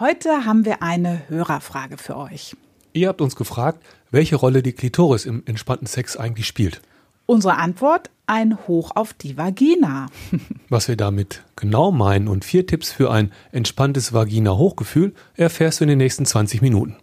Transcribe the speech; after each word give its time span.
Heute 0.00 0.44
haben 0.44 0.64
wir 0.64 0.82
eine 0.82 1.22
Hörerfrage 1.28 1.98
für 1.98 2.16
euch. 2.16 2.56
Ihr 2.94 3.06
habt 3.06 3.20
uns 3.20 3.36
gefragt, 3.36 3.80
welche 4.10 4.34
Rolle 4.34 4.60
die 4.60 4.72
Klitoris 4.72 5.24
im 5.24 5.44
entspannten 5.46 5.86
Sex 5.86 6.16
eigentlich 6.16 6.48
spielt. 6.48 6.80
Unsere 7.26 7.58
Antwort: 7.58 8.10
ein 8.26 8.58
Hoch 8.66 8.90
auf 8.96 9.12
die 9.12 9.36
Vagina. 9.36 10.08
Was 10.68 10.88
wir 10.88 10.96
damit 10.96 11.44
genau 11.54 11.92
meinen 11.92 12.26
und 12.26 12.44
vier 12.44 12.66
Tipps 12.66 12.90
für 12.90 13.12
ein 13.12 13.30
entspanntes 13.52 14.12
Vagina-Hochgefühl 14.12 15.14
erfährst 15.36 15.78
du 15.78 15.84
in 15.84 15.90
den 15.90 15.98
nächsten 15.98 16.26
20 16.26 16.60
Minuten. 16.60 16.96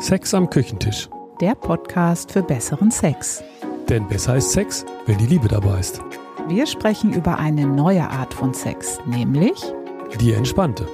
Sex 0.00 0.32
am 0.32 0.48
Küchentisch. 0.48 1.08
Der 1.40 1.56
Podcast 1.56 2.30
für 2.30 2.42
besseren 2.44 2.92
Sex. 2.92 3.42
Denn 3.88 4.06
besser 4.06 4.36
ist 4.36 4.52
Sex, 4.52 4.86
wenn 5.06 5.18
die 5.18 5.26
Liebe 5.26 5.48
dabei 5.48 5.80
ist. 5.80 6.00
Wir 6.48 6.66
sprechen 6.66 7.12
über 7.12 7.38
eine 7.38 7.66
neue 7.66 8.08
Art 8.08 8.32
von 8.32 8.54
Sex, 8.54 8.98
nämlich 9.04 9.62
Die 10.18 10.32
entspannte. 10.32 10.88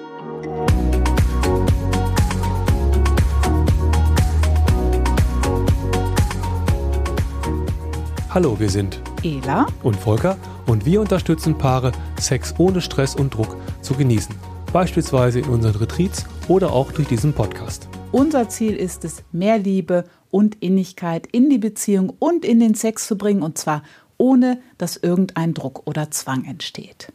Hallo, 8.30 8.58
wir 8.58 8.68
sind 8.68 9.00
Ela 9.22 9.68
und 9.84 9.94
Volker 9.94 10.36
und 10.66 10.84
wir 10.86 11.00
unterstützen 11.00 11.56
Paare, 11.56 11.92
Sex 12.18 12.52
ohne 12.58 12.80
Stress 12.80 13.14
und 13.14 13.32
Druck 13.32 13.56
zu 13.80 13.94
genießen. 13.94 14.34
Beispielsweise 14.72 15.38
in 15.38 15.48
unseren 15.50 15.76
Retreats 15.76 16.26
oder 16.48 16.72
auch 16.72 16.90
durch 16.90 17.06
diesen 17.06 17.32
Podcast. 17.32 17.88
Unser 18.10 18.48
Ziel 18.48 18.74
ist 18.74 19.04
es, 19.04 19.22
mehr 19.30 19.58
Liebe 19.58 20.04
und 20.30 20.56
Innigkeit 20.62 21.28
in 21.28 21.48
die 21.48 21.58
Beziehung 21.58 22.12
und 22.18 22.44
in 22.44 22.58
den 22.58 22.74
Sex 22.74 23.06
zu 23.06 23.16
bringen, 23.16 23.42
und 23.42 23.56
zwar 23.56 23.82
ohne 24.18 24.60
dass 24.78 24.96
irgendein 24.96 25.54
Druck 25.54 25.86
oder 25.86 26.10
Zwang 26.10 26.44
entsteht. 26.44 27.12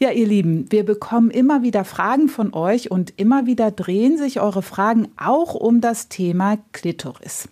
Ja, 0.00 0.10
ihr 0.12 0.28
Lieben, 0.28 0.70
wir 0.70 0.84
bekommen 0.84 1.30
immer 1.30 1.62
wieder 1.62 1.84
Fragen 1.84 2.28
von 2.28 2.54
euch 2.54 2.90
und 2.90 3.14
immer 3.16 3.46
wieder 3.46 3.72
drehen 3.72 4.16
sich 4.16 4.40
eure 4.40 4.62
Fragen 4.62 5.08
auch 5.16 5.54
um 5.54 5.80
das 5.80 6.08
Thema 6.08 6.58
Klitoris. 6.72 7.48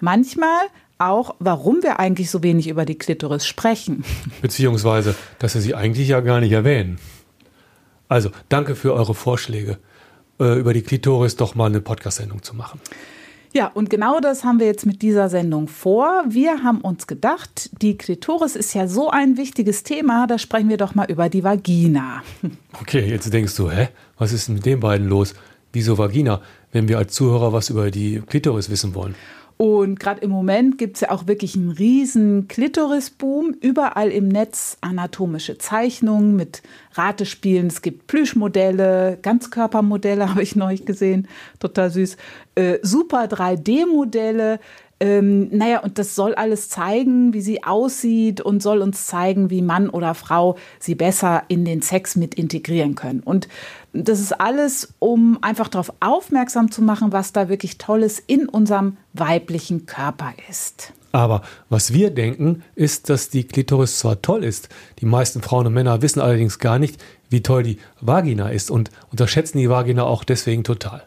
Manchmal 0.00 0.62
auch, 0.96 1.34
warum 1.38 1.82
wir 1.82 2.00
eigentlich 2.00 2.30
so 2.30 2.42
wenig 2.42 2.68
über 2.68 2.86
die 2.86 2.96
Klitoris 2.96 3.46
sprechen. 3.46 4.04
Beziehungsweise, 4.42 5.14
dass 5.38 5.54
wir 5.54 5.60
sie 5.60 5.74
eigentlich 5.74 6.08
ja 6.08 6.20
gar 6.20 6.40
nicht 6.40 6.52
erwähnen. 6.52 6.98
Also, 8.08 8.30
danke 8.48 8.74
für 8.74 8.94
eure 8.94 9.14
Vorschläge, 9.14 9.78
äh, 10.40 10.58
über 10.58 10.72
die 10.72 10.82
Klitoris 10.82 11.36
doch 11.36 11.54
mal 11.54 11.66
eine 11.66 11.80
Podcast-Sendung 11.80 12.42
zu 12.42 12.54
machen. 12.54 12.80
Ja, 13.54 13.66
und 13.66 13.90
genau 13.90 14.18
das 14.18 14.44
haben 14.44 14.58
wir 14.60 14.66
jetzt 14.66 14.86
mit 14.86 15.02
dieser 15.02 15.28
Sendung 15.28 15.68
vor. 15.68 16.24
Wir 16.26 16.62
haben 16.62 16.80
uns 16.80 17.06
gedacht, 17.06 17.70
die 17.82 17.98
Klitoris 17.98 18.56
ist 18.56 18.72
ja 18.72 18.88
so 18.88 19.10
ein 19.10 19.36
wichtiges 19.36 19.82
Thema, 19.82 20.26
da 20.26 20.38
sprechen 20.38 20.70
wir 20.70 20.78
doch 20.78 20.94
mal 20.94 21.10
über 21.10 21.28
die 21.28 21.44
Vagina. 21.44 22.22
Okay, 22.80 23.06
jetzt 23.08 23.32
denkst 23.32 23.54
du, 23.56 23.70
hä, 23.70 23.88
was 24.16 24.32
ist 24.32 24.48
denn 24.48 24.54
mit 24.54 24.64
den 24.64 24.80
beiden 24.80 25.06
los? 25.06 25.34
Wieso 25.74 25.98
Vagina, 25.98 26.40
wenn 26.72 26.88
wir 26.88 26.96
als 26.98 27.12
Zuhörer 27.12 27.52
was 27.52 27.68
über 27.68 27.90
die 27.90 28.22
Klitoris 28.26 28.70
wissen 28.70 28.94
wollen? 28.94 29.14
Und 29.62 30.00
gerade 30.00 30.20
im 30.22 30.30
Moment 30.32 30.76
gibt 30.76 30.96
es 30.96 31.02
ja 31.02 31.12
auch 31.12 31.28
wirklich 31.28 31.54
einen 31.54 31.70
riesen 31.70 32.48
Klitorisboom. 32.48 33.54
Überall 33.60 34.10
im 34.10 34.26
Netz 34.26 34.76
anatomische 34.80 35.56
Zeichnungen 35.56 36.34
mit 36.34 36.62
Ratespielen. 36.94 37.68
Es 37.68 37.80
gibt 37.80 38.08
Plüschmodelle, 38.08 39.20
Ganzkörpermodelle 39.22 40.28
habe 40.30 40.42
ich 40.42 40.56
neulich 40.56 40.84
gesehen, 40.84 41.28
total 41.60 41.90
süß. 41.90 42.16
Äh, 42.56 42.80
super 42.82 43.26
3D-Modelle. 43.26 44.58
Ähm, 45.02 45.48
naja, 45.50 45.80
und 45.80 45.98
das 45.98 46.14
soll 46.14 46.32
alles 46.36 46.68
zeigen, 46.68 47.34
wie 47.34 47.40
sie 47.40 47.64
aussieht 47.64 48.40
und 48.40 48.62
soll 48.62 48.80
uns 48.80 49.06
zeigen, 49.06 49.50
wie 49.50 49.60
Mann 49.60 49.88
oder 49.88 50.14
Frau 50.14 50.56
sie 50.78 50.94
besser 50.94 51.42
in 51.48 51.64
den 51.64 51.82
Sex 51.82 52.14
mit 52.14 52.36
integrieren 52.36 52.94
können. 52.94 53.18
Und 53.18 53.48
das 53.92 54.20
ist 54.20 54.40
alles, 54.40 54.94
um 55.00 55.38
einfach 55.42 55.66
darauf 55.66 55.92
aufmerksam 55.98 56.70
zu 56.70 56.82
machen, 56.82 57.10
was 57.10 57.32
da 57.32 57.48
wirklich 57.48 57.78
Tolles 57.78 58.22
in 58.24 58.48
unserem 58.48 58.96
weiblichen 59.12 59.86
Körper 59.86 60.34
ist. 60.48 60.92
Aber 61.10 61.42
was 61.68 61.92
wir 61.92 62.10
denken, 62.10 62.62
ist, 62.76 63.10
dass 63.10 63.28
die 63.28 63.42
Klitoris 63.42 63.98
zwar 63.98 64.22
toll 64.22 64.44
ist, 64.44 64.68
die 65.00 65.06
meisten 65.06 65.42
Frauen 65.42 65.66
und 65.66 65.74
Männer 65.74 66.00
wissen 66.00 66.20
allerdings 66.20 66.60
gar 66.60 66.78
nicht, 66.78 67.02
wie 67.28 67.42
toll 67.42 67.64
die 67.64 67.78
Vagina 68.00 68.50
ist 68.50 68.70
und 68.70 68.92
unterschätzen 69.10 69.58
die 69.58 69.68
Vagina 69.68 70.04
auch 70.04 70.22
deswegen 70.22 70.62
total. 70.62 71.02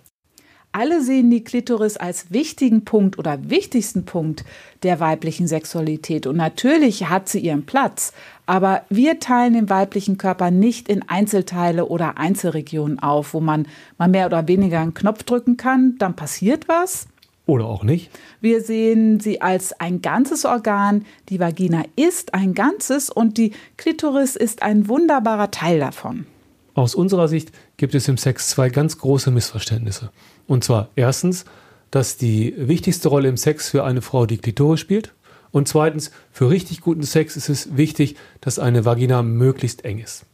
Alle 0.78 1.02
sehen 1.02 1.30
die 1.30 1.42
Klitoris 1.42 1.96
als 1.96 2.32
wichtigen 2.32 2.84
Punkt 2.84 3.18
oder 3.18 3.50
wichtigsten 3.50 4.04
Punkt 4.04 4.44
der 4.84 5.00
weiblichen 5.00 5.48
Sexualität. 5.48 6.28
Und 6.28 6.36
natürlich 6.36 7.08
hat 7.08 7.30
sie 7.30 7.40
ihren 7.40 7.66
Platz. 7.66 8.12
Aber 8.46 8.82
wir 8.90 9.22
teilen 9.22 9.54
den 9.54 9.70
weiblichen 9.70 10.18
Körper 10.18 10.52
nicht 10.52 10.90
in 10.90 11.08
Einzelteile 11.08 11.86
oder 11.86 12.18
Einzelregionen 12.18 13.00
auf, 13.00 13.34
wo 13.34 13.40
man 13.40 13.70
mal 13.98 14.10
mehr 14.10 14.26
oder 14.26 14.50
weniger 14.50 14.82
einen 14.82 14.94
Knopf 14.94 15.24
drücken 15.24 15.56
kann, 15.56 15.96
dann 15.98 16.18
passiert 16.18 16.68
was. 16.68 17.08
Oder 17.46 17.68
auch 17.68 17.84
nicht. 17.84 18.10
Wir 18.42 18.60
sehen 18.60 19.22
sie 19.22 19.40
als 19.40 19.80
ein 19.80 20.02
ganzes 20.02 20.44
Organ. 20.44 21.06
Die 21.30 21.40
Vagina 21.40 21.84
ist 21.96 22.34
ein 22.34 22.54
Ganzes 22.54 23.10
und 23.10 23.38
die 23.38 23.54
Klitoris 23.78 24.36
ist 24.36 24.62
ein 24.62 24.90
wunderbarer 24.90 25.52
Teil 25.52 25.80
davon. 25.80 26.26
Aus 26.74 26.96
unserer 26.96 27.30
Sicht 27.30 27.54
gibt 27.78 27.96
es 27.96 28.10
im 28.10 28.18
Sex 28.18 28.50
zwei 28.50 28.68
ganz 28.68 28.98
große 28.98 29.32
Missverständnisse. 29.32 30.12
Und 30.48 30.64
zwar 30.64 30.90
erstens, 30.96 31.46
dass 31.92 32.18
die 32.18 32.54
wichtigste 32.58 33.10
Rolle 33.10 33.30
im 33.30 33.38
Sex 33.38 33.70
für 33.70 33.84
eine 33.84 34.02
Frau 34.02 34.26
die 34.26 34.38
Klitoris 34.38 34.80
spielt. 34.80 35.14
Und 35.52 35.68
zweitens, 35.68 36.12
für 36.32 36.50
richtig 36.50 36.82
guten 36.82 37.04
Sex 37.04 37.38
ist 37.38 37.50
es 37.50 37.78
wichtig, 37.78 38.18
dass 38.42 38.60
eine 38.60 38.84
Vagina 38.84 39.24
möglichst 39.24 39.86
eng 39.86 40.00
ist. 40.00 40.26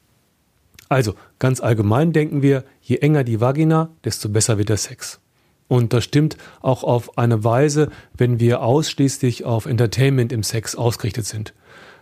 Also, 0.90 1.14
ganz 1.40 1.62
allgemein 1.62 2.12
denken 2.12 2.42
wir, 2.42 2.64
je 2.82 2.98
enger 2.98 3.24
die 3.24 3.40
Vagina, 3.40 3.90
desto 4.04 4.28
besser 4.28 4.58
wird 4.58 4.70
der 4.70 4.78
Sex. 4.78 5.20
Und 5.68 5.94
das 5.94 6.04
stimmt 6.04 6.36
auch 6.60 6.84
auf 6.84 7.18
eine 7.18 7.46
Weise, 7.46 7.92
wenn 8.18 8.42
wir 8.42 8.62
ausschließlich 8.62 9.46
auf 9.46 9.68
Entertainment 9.68 10.34
im 10.34 10.44
Sex 10.44 10.76
ausgerichtet 10.76 11.26
sind. 11.26 11.54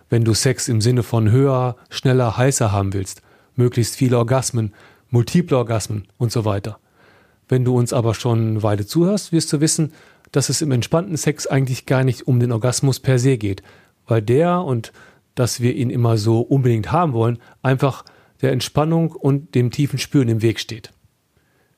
Wenn 0.10 0.24
du 0.24 0.34
Sex 0.34 0.68
im 0.70 0.82
Sinne 0.82 1.04
von 1.04 1.30
höher, 1.30 1.76
schneller, 1.92 2.36
heißer 2.36 2.72
haben 2.72 2.94
willst, 2.94 3.22
möglichst 3.56 3.96
viele 3.96 4.18
Orgasmen, 4.18 4.74
multiple 5.12 5.56
Orgasmen 5.56 6.08
und 6.18 6.32
so 6.32 6.46
weiter. 6.46 6.80
Wenn 7.50 7.66
du 7.66 7.76
uns 7.76 7.92
aber 7.92 8.14
schon 8.14 8.52
eine 8.52 8.64
Weile 8.64 8.86
zuhörst, 8.86 9.32
wirst 9.32 9.52
du 9.52 9.60
wissen, 9.60 9.92
dass 10.32 10.50
es 10.50 10.62
im 10.62 10.72
entspannten 10.72 11.18
Sex 11.18 11.48
eigentlich 11.48 11.88
gar 11.88 12.04
nicht 12.04 12.28
um 12.28 12.40
den 12.40 12.52
Orgasmus 12.52 13.00
per 13.00 13.18
se 13.18 13.38
geht, 13.38 13.64
weil 14.06 14.22
der 14.22 14.62
und 14.62 14.94
dass 15.34 15.60
wir 15.60 15.76
ihn 15.76 15.90
immer 15.90 16.18
so 16.18 16.42
unbedingt 16.42 16.92
haben 16.92 17.14
wollen, 17.14 17.40
einfach 17.64 18.06
der 18.42 18.52
Entspannung 18.52 19.12
und 19.12 19.56
dem 19.56 19.72
tiefen 19.72 19.98
Spüren 19.98 20.30
im 20.30 20.42
Weg 20.42 20.60
steht. 20.60 20.92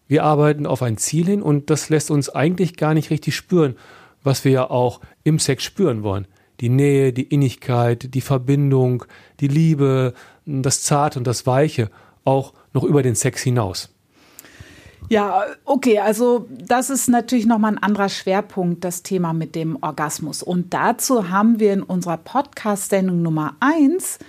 Wir 0.08 0.26
arbeiten 0.26 0.66
auf 0.66 0.82
ein 0.82 0.98
Ziel 0.98 1.26
hin 1.26 1.42
und 1.42 1.70
das 1.70 1.88
lässt 1.88 2.12
uns 2.12 2.28
eigentlich 2.30 2.76
gar 2.76 2.94
nicht 2.94 3.10
richtig 3.10 3.36
spüren, 3.36 3.76
was 4.24 4.44
wir 4.44 4.52
ja 4.52 4.70
auch 4.70 5.00
im 5.24 5.40
Sex 5.40 5.64
spüren 5.64 6.04
wollen. 6.04 6.28
Die 6.60 6.70
Nähe, 6.70 7.14
die 7.14 7.24
Innigkeit, 7.24 8.14
die 8.14 8.22
Verbindung, 8.22 9.06
die 9.40 9.48
Liebe, 9.48 10.14
das 10.46 10.84
Zarte 10.84 11.18
und 11.18 11.26
das 11.26 11.48
Weiche, 11.48 11.90
auch 12.26 12.54
noch 12.74 12.84
über 12.84 13.04
den 13.04 13.16
Sex 13.16 13.42
hinaus. 13.42 13.96
Ja, 15.12 15.44
okay, 15.66 16.00
also 16.00 16.48
das 16.50 16.90
ist 16.90 17.10
natürlich 17.10 17.46
nochmal 17.46 17.74
ein 17.74 17.84
anderer 17.84 18.08
Schwerpunkt, 18.08 18.86
das 18.86 19.04
Thema 19.04 19.34
mit 19.34 19.56
dem 19.56 19.78
Orgasmus. 19.82 20.42
Und 20.42 20.74
dazu 20.74 21.30
haben 21.30 21.60
wir 21.60 21.74
in 21.74 21.84
unserer 21.84 22.16
Podcast-Sendung 22.16 23.22
Nummer 23.22 23.56
1 23.60 24.20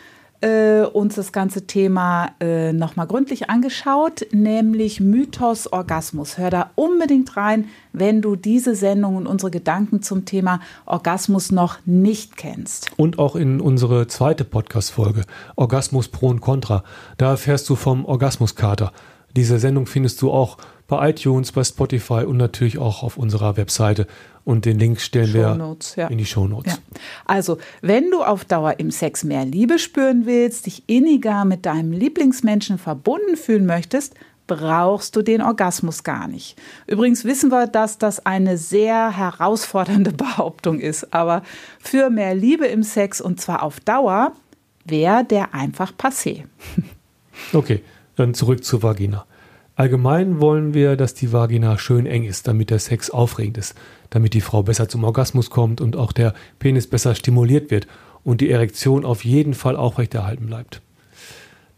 äh, 0.41 0.81
uns 0.81 1.15
das 1.15 1.31
ganze 1.31 1.69
Thema 1.69 2.33
äh, 2.41 2.73
nochmal 2.73 3.07
gründlich 3.07 3.49
angeschaut, 3.49 4.27
nämlich 4.33 4.99
Mythos 4.99 5.73
Orgasmus. 5.73 6.37
Hör 6.37 6.51
da 6.51 6.71
unbedingt 6.75 7.37
rein, 7.37 7.69
wenn 7.93 8.21
du 8.21 8.35
diese 8.35 8.75
Sendung 8.75 9.15
und 9.15 9.29
unsere 9.29 9.53
Gedanken 9.53 10.03
zum 10.03 10.25
Thema 10.25 10.59
Orgasmus 10.85 11.53
noch 11.53 11.79
nicht 11.85 12.37
kennst. 12.37 12.91
Und 12.97 13.21
auch 13.21 13.37
in 13.37 13.61
unsere 13.61 14.09
zweite 14.09 14.43
Podcast-Folge, 14.45 15.27
Orgasmus 15.55 16.09
Pro 16.09 16.27
und 16.27 16.41
Contra. 16.41 16.83
Da 17.19 17.31
erfährst 17.31 17.69
du 17.69 17.77
vom 17.77 18.05
Orgasmuskater. 18.05 18.93
Diese 19.37 19.59
Sendung 19.59 19.87
findest 19.87 20.21
du 20.23 20.31
auch 20.31 20.59
bei 20.89 21.11
iTunes, 21.11 21.53
bei 21.53 21.65
Spotify 21.65 22.25
und 22.25 22.37
natürlich 22.37 22.79
auch 22.79 23.03
auf 23.03 23.17
unserer 23.17 23.57
Webseite. 23.57 24.07
Und 24.45 24.65
den 24.65 24.79
Link 24.79 25.01
stellen 25.01 25.33
Shownotes, 25.33 25.97
wir 25.97 26.11
in 26.11 26.19
die 26.19 26.27
Shownotes. 26.27 26.75
Ja. 26.75 26.79
Also, 27.25 27.59
wenn 27.81 28.11
du 28.11 28.23
auf 28.25 28.45
Dauer 28.45 28.75
im 28.79 28.91
Sex 28.91 29.23
mehr 29.23 29.45
Liebe 29.45 29.79
spüren 29.79 30.27
willst, 30.27 30.67
dich 30.67 30.83
inniger 30.89 31.45
mit 31.45 31.65
deinem 31.65 31.93
Lieblingsmenschen 31.93 32.77
verbunden 32.79 33.37
fühlen 33.37 33.67
möchtest, 33.67 34.15
brauchst 34.47 35.17
du 35.17 35.23
den 35.23 35.41
Orgasmus 35.41 36.03
gar 36.03 36.29
nicht. 36.29 36.59
Übrigens 36.87 37.25
wissen 37.25 37.51
wir, 37.51 37.67
dass 37.67 37.99
das 37.99 38.27
eine 38.27 38.59
sehr 38.59 39.17
herausfordernde 39.17 40.13
Behauptung 40.13 40.81
ist, 40.81 41.15
aber 41.15 41.43
für 41.79 42.11
mehr 42.11 42.35
Liebe 42.35 42.67
im 42.67 42.83
Sex 42.83 43.21
und 43.21 43.41
zwar 43.41 43.63
auf 43.63 43.81
Dauer 43.81 44.33
wäre 44.85 45.25
der 45.25 45.55
einfach 45.55 45.93
passé. 45.93 46.45
Okay, 47.55 47.83
dann 48.17 48.35
zurück 48.35 48.65
zur 48.65 48.83
Vagina. 48.83 49.27
Allgemein 49.75 50.41
wollen 50.41 50.75
wir, 50.75 50.97
dass 50.97 51.15
die 51.15 51.33
Vagina 51.33 51.79
schön 51.79 52.05
eng 52.05 52.25
ist, 52.25 52.47
damit 52.47 52.71
der 52.71 52.79
Sex 52.79 53.11
aufregend 53.11 53.57
ist, 53.57 53.75
damit 54.11 54.35
die 54.35 54.43
Frau 54.43 54.63
besser 54.63 54.89
zum 54.89 55.03
Orgasmus 55.05 55.49
kommt 55.49 55.81
und 55.81 55.97
auch 55.97 56.13
der 56.13 56.35
Penis 56.59 56.87
besser 56.87 57.15
stimuliert 57.15 57.71
wird 57.71 57.87
und 58.23 58.41
die 58.41 58.51
Erektion 58.51 59.05
auf 59.05 59.25
jeden 59.25 59.55
Fall 59.55 59.77
aufrechterhalten 59.77 60.47
bleibt. 60.47 60.83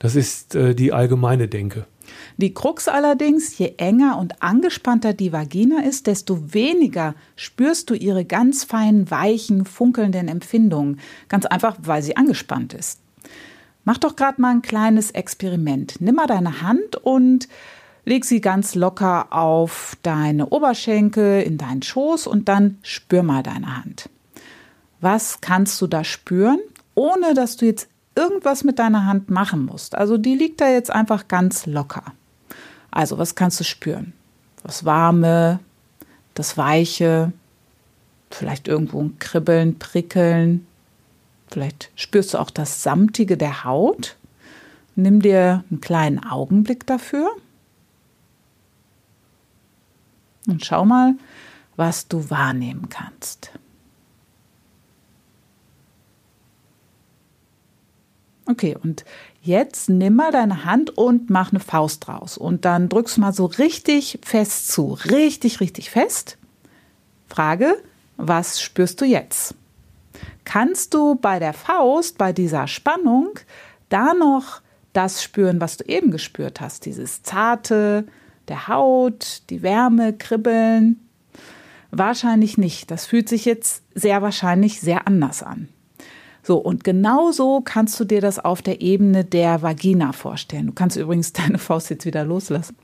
Das 0.01 0.17
ist 0.17 0.55
äh, 0.55 0.75
die 0.75 0.93
allgemeine 0.93 1.49
Denke. 1.49 1.87
Die 2.37 2.53
Krux 2.53 2.89
allerdings, 2.89 3.57
je 3.57 3.75
enger 3.79 4.19
und 4.19 4.43
angespannter 4.43 5.15
die 5.15 5.33
Vagina 5.33 5.83
ist, 5.83 6.07
desto 6.07 6.53
weniger 6.53 7.15
spürst 7.37 7.91
du 7.91 7.95
ihre 7.95 8.25
ganz 8.25 8.65
feinen, 8.65 9.11
weichen, 9.11 9.65
funkelnden 9.65 10.29
Empfindungen. 10.29 11.01
Ganz 11.29 11.47
einfach, 11.47 11.77
weil 11.81 12.03
sie 12.03 12.17
angespannt 12.17 12.75
ist. 12.75 13.01
Mach 13.85 13.99
doch 13.99 14.17
gerade 14.17 14.41
mal 14.41 14.51
ein 14.51 14.63
kleines 14.63 15.11
Experiment. 15.11 15.97
Nimm 16.01 16.15
mal 16.15 16.27
deine 16.27 16.63
Hand 16.63 16.97
und 16.97 17.49
leg 18.05 18.25
sie 18.25 18.41
ganz 18.41 18.75
locker 18.75 19.33
auf 19.33 19.97
deine 20.03 20.49
Oberschenkel, 20.49 21.43
in 21.43 21.59
deinen 21.59 21.83
Schoß 21.83 22.27
und 22.27 22.49
dann 22.49 22.79
spür 22.83 23.23
mal 23.23 23.43
deine 23.43 23.77
Hand. 23.77 24.09
Was 25.01 25.41
kannst 25.41 25.81
du 25.83 25.87
da 25.87 26.03
spüren, 26.03 26.61
ohne 26.95 27.35
dass 27.35 27.57
du 27.57 27.67
jetzt 27.67 27.89
irgendwas 28.15 28.65
mit 28.65 28.79
deiner 28.79 29.07
Hand 29.07 29.29
machen 29.31 29.67
musst? 29.67 29.95
Also 29.95 30.17
die 30.17 30.35
liegt 30.35 30.61
da 30.61 30.71
jetzt 30.71 30.91
einfach 30.91 31.29
ganz 31.29 31.67
locker. 31.67 32.05
Also 32.91 33.19
was 33.19 33.35
kannst 33.35 33.61
du 33.61 33.65
spüren? 33.65 34.13
Das 34.63 34.85
Warme, 34.85 35.61
das 36.33 36.57
Weiche, 36.57 37.33
vielleicht 38.31 38.67
irgendwo 38.67 39.03
ein 39.03 39.19
Kribbeln, 39.19 39.79
Prickeln, 39.79 40.67
Vielleicht 41.55 41.93
spürst 41.95 42.35
du 42.35 42.39
auch 42.39 42.51
das 42.51 42.83
Samtige 42.83 43.37
der 43.37 43.63
Haut. 43.63 44.17
Nimm 44.97 45.23
dir 45.23 45.63
einen 45.71 45.81
kleinen 45.81 46.19
Augenblick 46.19 46.85
dafür 46.85 47.31
und 50.49 50.65
schau 50.65 50.85
mal, 50.85 51.15
was 51.77 52.09
du 52.09 52.29
wahrnehmen 52.29 52.89
kannst. 52.89 53.53
Okay, 58.47 58.77
und 58.83 59.05
jetzt 59.41 59.89
nimm 59.89 60.17
mal 60.17 60.33
deine 60.33 60.65
Hand 60.65 60.99
und 60.99 61.31
mach 61.31 61.53
eine 61.53 61.61
Faust 61.61 62.09
draus. 62.09 62.37
Und 62.37 62.65
dann 62.65 62.89
drückst 62.89 63.17
du 63.17 63.21
mal 63.21 63.33
so 63.33 63.47
richtig 63.47 64.19
fest 64.25 64.73
zu. 64.73 64.95
Richtig, 65.09 65.61
richtig 65.61 65.91
fest. 65.91 66.37
Frage, 67.29 67.81
was 68.17 68.61
spürst 68.61 69.01
du 69.01 69.05
jetzt? 69.05 69.55
Kannst 70.45 70.95
du 70.95 71.15
bei 71.15 71.39
der 71.39 71.53
Faust, 71.53 72.19
bei 72.19 72.33
dieser 72.33 72.67
Spannung, 72.67 73.39
da 73.89 74.15
noch 74.15 74.61
das 74.93 75.23
spüren, 75.23 75.61
was 75.61 75.77
du 75.77 75.85
eben 75.85 76.11
gespürt 76.11 76.61
hast, 76.61 76.87
dieses 76.87 77.23
zarte, 77.23 78.07
der 78.49 78.69
Haut, 78.69 79.43
die 79.51 79.63
Wärme, 79.63 80.13
Kribbeln? 80.13 81.01
Wahrscheinlich 81.91 82.59
nicht. 82.59 82.91
Das 82.91 83.07
fühlt 83.07 83.29
sich 83.29 83.45
jetzt 83.45 83.83
sehr 83.95 84.23
wahrscheinlich 84.23 84.81
sehr 84.81 85.07
anders 85.07 85.43
an. 85.43 85.69
So, 86.43 86.59
und 86.59 86.85
genauso 86.85 87.63
kannst 87.63 87.99
du 87.99 88.05
dir 88.05 88.21
das 88.21 88.39
auf 88.39 88.61
der 88.61 88.83
Ebene 88.83 89.25
der 89.25 89.63
Vagina 89.63 90.13
vorstellen. 90.13 90.67
Du 90.67 90.73
kannst 90.73 90.97
übrigens 90.97 91.33
deine 91.33 91.59
Faust 91.59 91.91
jetzt 91.91 92.05
wieder 92.05 92.25
loslassen. 92.25 92.77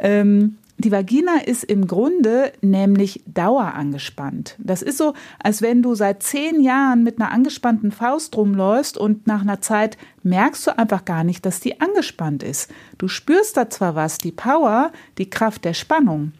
Ähm, 0.00 0.58
die 0.78 0.92
Vagina 0.92 1.38
ist 1.44 1.64
im 1.64 1.86
Grunde 1.86 2.52
nämlich 2.60 3.22
dauerangespannt. 3.26 4.56
Das 4.58 4.82
ist 4.82 4.98
so, 4.98 5.14
als 5.42 5.62
wenn 5.62 5.82
du 5.82 5.94
seit 5.94 6.22
zehn 6.22 6.60
Jahren 6.60 7.02
mit 7.02 7.18
einer 7.18 7.30
angespannten 7.30 7.92
Faust 7.92 8.36
rumläufst 8.36 8.98
und 8.98 9.26
nach 9.26 9.40
einer 9.40 9.62
Zeit 9.62 9.96
merkst 10.22 10.66
du 10.66 10.78
einfach 10.78 11.06
gar 11.06 11.24
nicht, 11.24 11.46
dass 11.46 11.60
die 11.60 11.80
angespannt 11.80 12.42
ist. 12.42 12.70
Du 12.98 13.08
spürst 13.08 13.56
da 13.56 13.70
zwar 13.70 13.94
was, 13.94 14.18
die 14.18 14.32
Power, 14.32 14.92
die 15.16 15.30
Kraft 15.30 15.64
der 15.64 15.74
Spannung, 15.74 16.32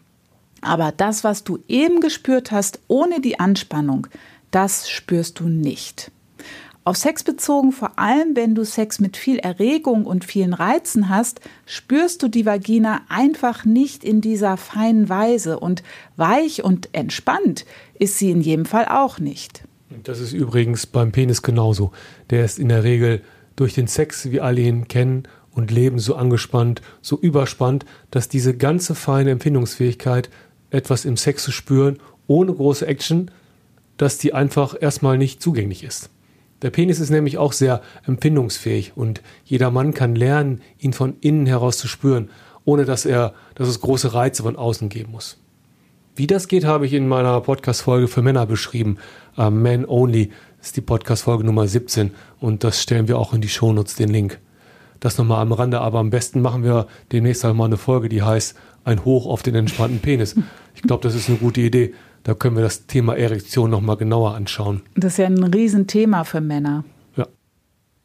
aber 0.61 0.91
das, 0.95 1.23
was 1.23 1.43
du 1.43 1.59
eben 1.67 1.99
gespürt 1.99 2.51
hast, 2.51 2.79
ohne 2.87 3.21
die 3.21 3.39
Anspannung, 3.39 4.07
das 4.51 4.89
spürst 4.89 5.39
du 5.39 5.45
nicht. 5.45 6.11
Auf 6.87 6.95
Sex 6.95 7.25
bezogen, 7.25 7.73
vor 7.73 7.99
allem 7.99 8.37
wenn 8.37 8.55
du 8.55 8.63
Sex 8.63 9.01
mit 9.01 9.17
viel 9.17 9.39
Erregung 9.39 10.05
und 10.05 10.23
vielen 10.23 10.53
Reizen 10.53 11.09
hast, 11.09 11.41
spürst 11.65 12.23
du 12.23 12.29
die 12.29 12.45
Vagina 12.45 13.01
einfach 13.09 13.65
nicht 13.65 14.05
in 14.05 14.21
dieser 14.21 14.55
feinen 14.55 15.09
Weise 15.09 15.59
und 15.59 15.83
weich 16.15 16.63
und 16.63 16.87
entspannt 16.93 17.65
ist 17.99 18.17
sie 18.17 18.31
in 18.31 18.39
jedem 18.39 18.63
Fall 18.63 18.85
auch 18.85 19.19
nicht. 19.19 19.65
Das 20.03 20.21
ist 20.21 20.31
übrigens 20.31 20.85
beim 20.85 21.11
Penis 21.11 21.41
genauso. 21.41 21.91
Der 22.29 22.45
ist 22.45 22.57
in 22.57 22.69
der 22.69 22.85
Regel 22.85 23.21
durch 23.57 23.73
den 23.73 23.87
Sex, 23.87 24.31
wie 24.31 24.39
alle 24.39 24.61
ihn 24.61 24.87
kennen 24.87 25.23
und 25.51 25.71
leben, 25.71 25.99
so 25.99 26.15
angespannt, 26.15 26.81
so 27.01 27.19
überspannt, 27.19 27.83
dass 28.11 28.29
diese 28.29 28.55
ganze 28.55 28.95
feine 28.95 29.31
Empfindungsfähigkeit, 29.31 30.29
etwas 30.69 31.03
im 31.03 31.17
Sex 31.17 31.43
zu 31.43 31.51
spüren, 31.51 31.99
ohne 32.27 32.53
große 32.53 32.87
Action, 32.87 33.29
dass 33.97 34.19
die 34.19 34.33
einfach 34.33 34.73
erstmal 34.79 35.17
nicht 35.17 35.43
zugänglich 35.43 35.83
ist. 35.83 36.11
Der 36.61 36.71
Penis 36.71 36.99
ist 36.99 37.11
nämlich 37.11 37.37
auch 37.37 37.53
sehr 37.53 37.81
empfindungsfähig 38.05 38.93
und 38.95 39.21
jeder 39.45 39.69
Mann 39.69 39.93
kann 39.93 40.15
lernen, 40.15 40.61
ihn 40.79 40.93
von 40.93 41.15
innen 41.21 41.45
heraus 41.45 41.77
zu 41.77 41.87
spüren, 41.87 42.29
ohne 42.65 42.85
dass 42.85 43.05
er, 43.05 43.33
dass 43.55 43.67
es 43.67 43.81
große 43.81 44.13
Reize 44.13 44.43
von 44.43 44.55
außen 44.55 44.89
geben 44.89 45.11
muss. 45.11 45.37
Wie 46.15 46.25
das 46.25 46.47
geht, 46.47 46.65
habe 46.65 46.87
ich 46.87 46.93
in 46.93 47.07
meiner 47.07 47.39
Podcast-Folge 47.41 48.07
für 48.07 48.23
Männer 48.23 48.47
beschrieben. 48.47 48.97
Uh, 49.37 49.51
Man 49.51 49.85
Only 49.85 50.31
ist 50.59 50.75
die 50.75 50.81
Podcast-Folge 50.81 51.43
Nummer 51.43 51.67
17 51.67 52.09
und 52.39 52.63
das 52.63 52.81
stellen 52.81 53.07
wir 53.07 53.19
auch 53.19 53.33
in 53.33 53.41
die 53.41 53.49
Shownotes, 53.49 53.93
den 53.95 54.09
Link. 54.09 54.39
Das 54.99 55.19
nochmal 55.19 55.41
am 55.43 55.51
Rande, 55.51 55.79
aber 55.79 55.99
am 55.99 56.09
besten 56.09 56.41
machen 56.41 56.63
wir 56.63 56.87
demnächst 57.11 57.45
einmal 57.45 57.67
eine 57.67 57.77
Folge, 57.77 58.09
die 58.09 58.23
heißt 58.23 58.57
Ein 58.83 59.05
Hoch 59.05 59.27
auf 59.27 59.43
den 59.43 59.53
entspannten 59.53 59.99
Penis. 59.99 60.35
Ich 60.73 60.81
glaube, 60.81 61.03
das 61.03 61.13
ist 61.13 61.29
eine 61.29 61.37
gute 61.37 61.61
Idee. 61.61 61.93
Da 62.23 62.33
können 62.33 62.55
wir 62.55 62.63
das 62.63 62.87
Thema 62.87 63.15
Erektion 63.15 63.69
nochmal 63.69 63.97
genauer 63.97 64.35
anschauen. 64.35 64.81
Das 64.95 65.13
ist 65.13 65.17
ja 65.17 65.25
ein 65.27 65.43
Riesenthema 65.43 66.23
für 66.23 66.41
Männer. 66.41 66.83
Ja. 67.15 67.27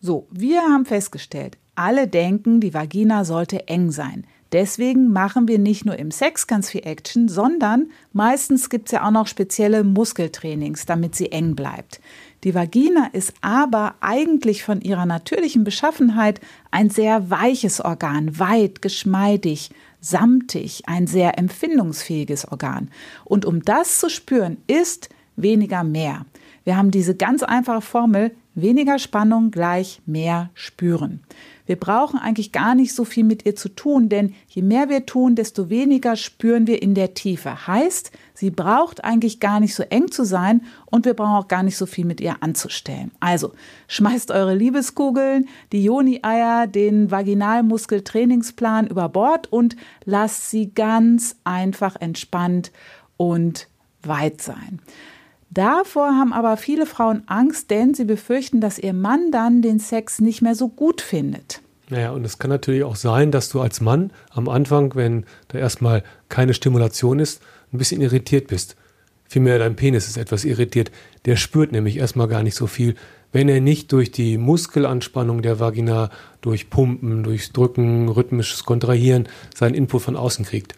So, 0.01 0.27
wir 0.31 0.63
haben 0.63 0.85
festgestellt, 0.85 1.59
alle 1.75 2.07
denken, 2.07 2.61
die 2.61 2.75
Vagina 2.75 3.25
sollte 3.25 3.69
eng 3.69 3.91
sein. 3.91 4.27
Deswegen 4.53 5.09
machen 5.09 5.49
wir 5.49 5.59
nicht 5.59 5.87
nur 5.87 5.99
im 5.99 6.11
Sex 6.11 6.47
ganz 6.47 6.69
viel 6.69 6.83
Action, 6.85 7.29
sondern 7.29 7.91
meistens 8.13 8.69
gibt 8.69 8.89
es 8.89 8.93
ja 8.93 9.07
auch 9.07 9.11
noch 9.11 9.27
spezielle 9.27 9.83
Muskeltrainings, 9.83 10.85
damit 10.85 11.15
sie 11.15 11.33
eng 11.33 11.57
bleibt. 11.57 12.01
Die 12.45 12.55
Vagina 12.57 13.07
ist 13.13 13.35
aber 13.41 13.95
eigentlich 14.01 14.65
von 14.65 14.81
ihrer 14.81 15.07
natürlichen 15.07 15.63
Beschaffenheit 15.63 16.41
ein 16.73 16.91
sehr 16.91 17.31
weiches 17.31 17.81
Organ, 17.81 18.39
weit, 18.39 18.83
geschmeidig, 18.83 19.71
samtig, 20.01 20.83
ein 20.87 21.07
sehr 21.07 21.39
empfindungsfähiges 21.39 22.51
Organ. 22.51 22.91
Und 23.25 23.45
um 23.45 23.63
das 23.63 24.01
zu 24.01 24.11
spüren, 24.11 24.57
ist 24.67 25.09
weniger 25.37 25.85
mehr. 25.85 26.27
Wir 26.65 26.77
haben 26.77 26.91
diese 26.91 27.15
ganz 27.15 27.45
einfache 27.45 27.81
Formel, 27.81 28.33
weniger 28.55 28.99
Spannung 28.99 29.53
gleich 29.53 30.03
mehr 30.05 30.51
spüren. 30.55 31.21
Wir 31.65 31.77
brauchen 31.77 32.19
eigentlich 32.19 32.51
gar 32.51 32.75
nicht 32.75 32.93
so 32.93 33.05
viel 33.05 33.25
mit 33.25 33.47
ihr 33.47 33.55
zu 33.55 33.69
tun, 33.69 34.09
denn 34.09 34.35
je 34.49 34.63
mehr 34.63 34.89
wir 34.89 35.07
tun, 35.07 35.37
desto 35.37 35.71
weniger 35.71 36.17
spüren 36.17 36.67
wir 36.67 36.83
in 36.83 36.95
der 36.95 37.15
Tiefe. 37.15 37.69
Heißt, 37.69 38.11
sie 38.43 38.51
braucht 38.51 39.05
eigentlich 39.05 39.39
gar 39.39 39.61
nicht 39.61 39.73
so 39.73 39.85
eng 39.85 40.11
zu 40.11 40.25
sein 40.25 40.63
und 40.87 41.05
wir 41.05 41.15
brauchen 41.15 41.37
auch 41.37 41.47
gar 41.47 41.63
nicht 41.63 41.77
so 41.77 41.87
viel 41.87 42.05
mit 42.05 42.21
ihr 42.21 42.43
anzustellen. 42.43 43.13
Also, 43.21 43.53
schmeißt 43.87 44.33
eure 44.33 44.53
Liebeskugeln, 44.53 45.49
die 45.71 45.85
Joni-Eier, 45.85 46.67
den 46.67 47.13
Vaginalmuskeltrainingsplan 47.13 48.89
über 48.89 49.09
Bord 49.09 49.53
und 49.53 49.77
lasst 50.05 50.51
sie 50.51 50.75
ganz 50.75 51.37
einfach 51.45 51.95
entspannt 52.01 52.73
und 53.17 53.69
weit 54.03 54.43
sein. 54.43 54.81
Davor 55.51 56.09
haben 56.09 56.33
aber 56.33 56.57
viele 56.57 56.87
Frauen 56.87 57.23
Angst, 57.27 57.71
denn 57.71 57.95
sie 57.95 58.07
befürchten, 58.07 58.61
dass 58.61 58.77
ihr 58.77 58.93
Mann 58.93 59.31
dann 59.31 59.63
den 59.63 59.79
Sex 59.79 60.21
nicht 60.21 60.43
mehr 60.43 60.57
so 60.57 60.67
gut 60.67 61.01
findet. 61.01 61.61
Naja, 61.91 62.11
und 62.11 62.25
es 62.25 62.41
kann 62.41 62.51
natürlich 62.51 62.83
auch 62.83 62.97
sein, 62.97 63.31
dass 63.31 63.51
du 63.51 63.61
als 63.61 63.81
Mann 63.81 64.11
am 64.31 64.49
Anfang, 64.49 64.97
wenn 64.97 65.27
da 65.47 65.59
erstmal 65.59 66.03
keine 66.29 66.55
Stimulation 66.55 67.21
ist, 67.21 67.41
ein 67.73 67.79
bisschen 67.79 68.01
irritiert 68.01 68.49
bist. 68.49 68.77
Vielmehr 69.29 69.59
dein 69.59 69.77
Penis 69.77 70.09
ist 70.09 70.19
etwas 70.19 70.45
irritiert. 70.45 70.91
Der 71.25 71.37
spürt 71.37 71.73
nämlich 71.73 71.97
erstmal 71.97 72.29
gar 72.29 72.43
nicht 72.43 72.55
so 72.55 72.67
viel, 72.67 72.97
wenn 73.33 73.49
er 73.49 73.61
nicht 73.63 73.91
durch 73.93 74.11
die 74.11 74.37
Muskelanspannung 74.37 75.41
der 75.41 75.59
Vagina, 75.59 76.11
durch 76.43 76.69
Pumpen, 76.69 77.23
durchs 77.23 77.53
Drücken, 77.53 78.09
rhythmisches 78.09 78.65
Kontrahieren 78.65 79.27
seinen 79.55 79.75
Input 79.75 80.03
von 80.03 80.17
außen 80.17 80.45
kriegt. 80.45 80.75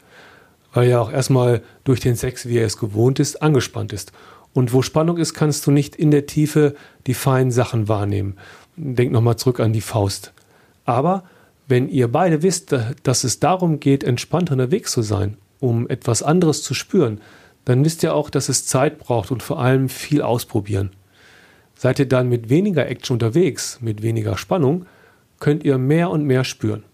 Weil 0.73 0.89
er 0.89 1.03
auch 1.03 1.11
erstmal 1.11 1.63
durch 1.83 1.99
den 1.99 2.15
Sex, 2.15 2.47
wie 2.47 2.59
er 2.59 2.67
es 2.67 2.79
gewohnt 2.79 3.19
ist, 3.19 3.43
angespannt 3.43 3.93
ist. 3.93 4.13
Und 4.53 4.73
wo 4.73 4.83
Spannung 4.83 5.19
ist, 5.19 5.35
kannst 5.35 5.67
du 5.67 5.73
nicht 5.73 5.97
in 5.97 6.13
der 6.13 6.27
Tiefe 6.27 6.77
die 7.09 7.15
feinen 7.15 7.51
Sachen 7.51 7.89
wahrnehmen. 7.89 8.37
Denk 8.77 9.11
nochmal 9.11 9.37
zurück 9.37 9.59
an 9.59 9.73
die 9.73 9.81
Faust. 9.81 10.33
Aber 10.85 11.25
wenn 11.67 11.89
ihr 11.89 12.09
beide 12.09 12.43
wisst, 12.43 12.75
dass 13.03 13.25
es 13.25 13.41
darum 13.41 13.81
geht, 13.81 14.05
entspannt 14.05 14.53
unterwegs 14.53 14.93
zu 14.93 15.03
sein, 15.03 15.37
um 15.65 15.89
etwas 15.89 16.23
anderes 16.23 16.63
zu 16.63 16.75
spüren, 16.75 17.21
dann 17.65 17.85
wisst 17.85 18.03
ihr 18.03 18.15
auch, 18.15 18.29
dass 18.29 18.51
es 18.51 18.67
Zeit 18.67 18.99
braucht 18.99 19.31
und 19.31 19.43
vor 19.43 19.59
allem 19.59 19.89
viel 19.89 20.21
ausprobieren. 20.21 20.91
Seid 21.75 21.99
ihr 21.99 22.07
dann 22.07 22.29
mit 22.29 22.51
weniger 22.51 22.87
Action 22.87 23.15
unterwegs, 23.15 23.79
mit 23.81 24.03
weniger 24.03 24.37
Spannung, 24.37 24.85
könnt 25.41 25.65
ihr 25.65 25.79
mehr 25.79 26.11
und 26.11 26.25
mehr 26.25 26.45
spüren. 26.45 26.85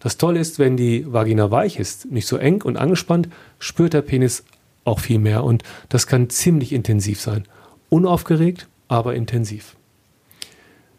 Das 0.00 0.16
Tolle 0.16 0.40
ist, 0.40 0.58
wenn 0.58 0.78
die 0.78 1.12
Vagina 1.12 1.50
weich 1.50 1.78
ist, 1.78 2.10
nicht 2.10 2.26
so 2.26 2.38
eng 2.38 2.62
und 2.62 2.78
angespannt, 2.78 3.28
spürt 3.58 3.92
der 3.92 4.02
Penis 4.02 4.44
auch 4.84 4.98
viel 4.98 5.18
mehr 5.18 5.44
und 5.44 5.62
das 5.90 6.06
kann 6.06 6.30
ziemlich 6.30 6.72
intensiv 6.72 7.20
sein. 7.20 7.44
Unaufgeregt, 7.90 8.66
aber 8.88 9.14
intensiv. 9.14 9.76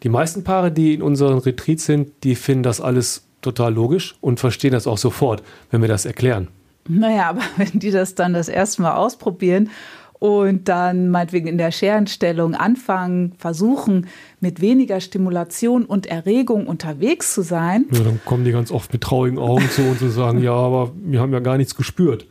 Die 0.04 0.08
meisten 0.08 0.44
Paare, 0.44 0.70
die 0.70 0.94
in 0.94 1.02
unseren 1.02 1.38
Retreats 1.38 1.84
sind, 1.84 2.12
die 2.22 2.36
finden 2.36 2.62
das 2.62 2.80
alles 2.80 3.24
total 3.40 3.74
logisch 3.74 4.14
und 4.20 4.38
verstehen 4.38 4.72
das 4.72 4.86
auch 4.86 4.98
sofort, 4.98 5.42
wenn 5.72 5.80
wir 5.80 5.88
das 5.88 6.06
erklären. 6.06 6.48
Naja, 6.88 7.28
aber 7.28 7.42
wenn 7.56 7.78
die 7.78 7.90
das 7.90 8.14
dann 8.14 8.32
das 8.32 8.48
erste 8.48 8.82
Mal 8.82 8.94
ausprobieren 8.94 9.70
und 10.22 10.68
dann 10.68 11.08
meinetwegen 11.08 11.48
in 11.48 11.58
der 11.58 11.72
Scherenstellung 11.72 12.54
anfangen, 12.54 13.34
versuchen, 13.38 14.06
mit 14.38 14.60
weniger 14.60 15.00
Stimulation 15.00 15.84
und 15.84 16.06
Erregung 16.06 16.68
unterwegs 16.68 17.34
zu 17.34 17.42
sein. 17.42 17.86
Ja, 17.90 18.04
dann 18.04 18.20
kommen 18.24 18.44
die 18.44 18.52
ganz 18.52 18.70
oft 18.70 18.92
mit 18.92 19.02
traurigen 19.02 19.40
Augen 19.40 19.68
zu 19.68 19.82
und 19.82 19.98
zu 19.98 20.10
sagen, 20.10 20.40
ja, 20.40 20.52
aber 20.52 20.92
wir 20.94 21.20
haben 21.20 21.32
ja 21.32 21.40
gar 21.40 21.56
nichts 21.56 21.74
gespürt. 21.74 22.26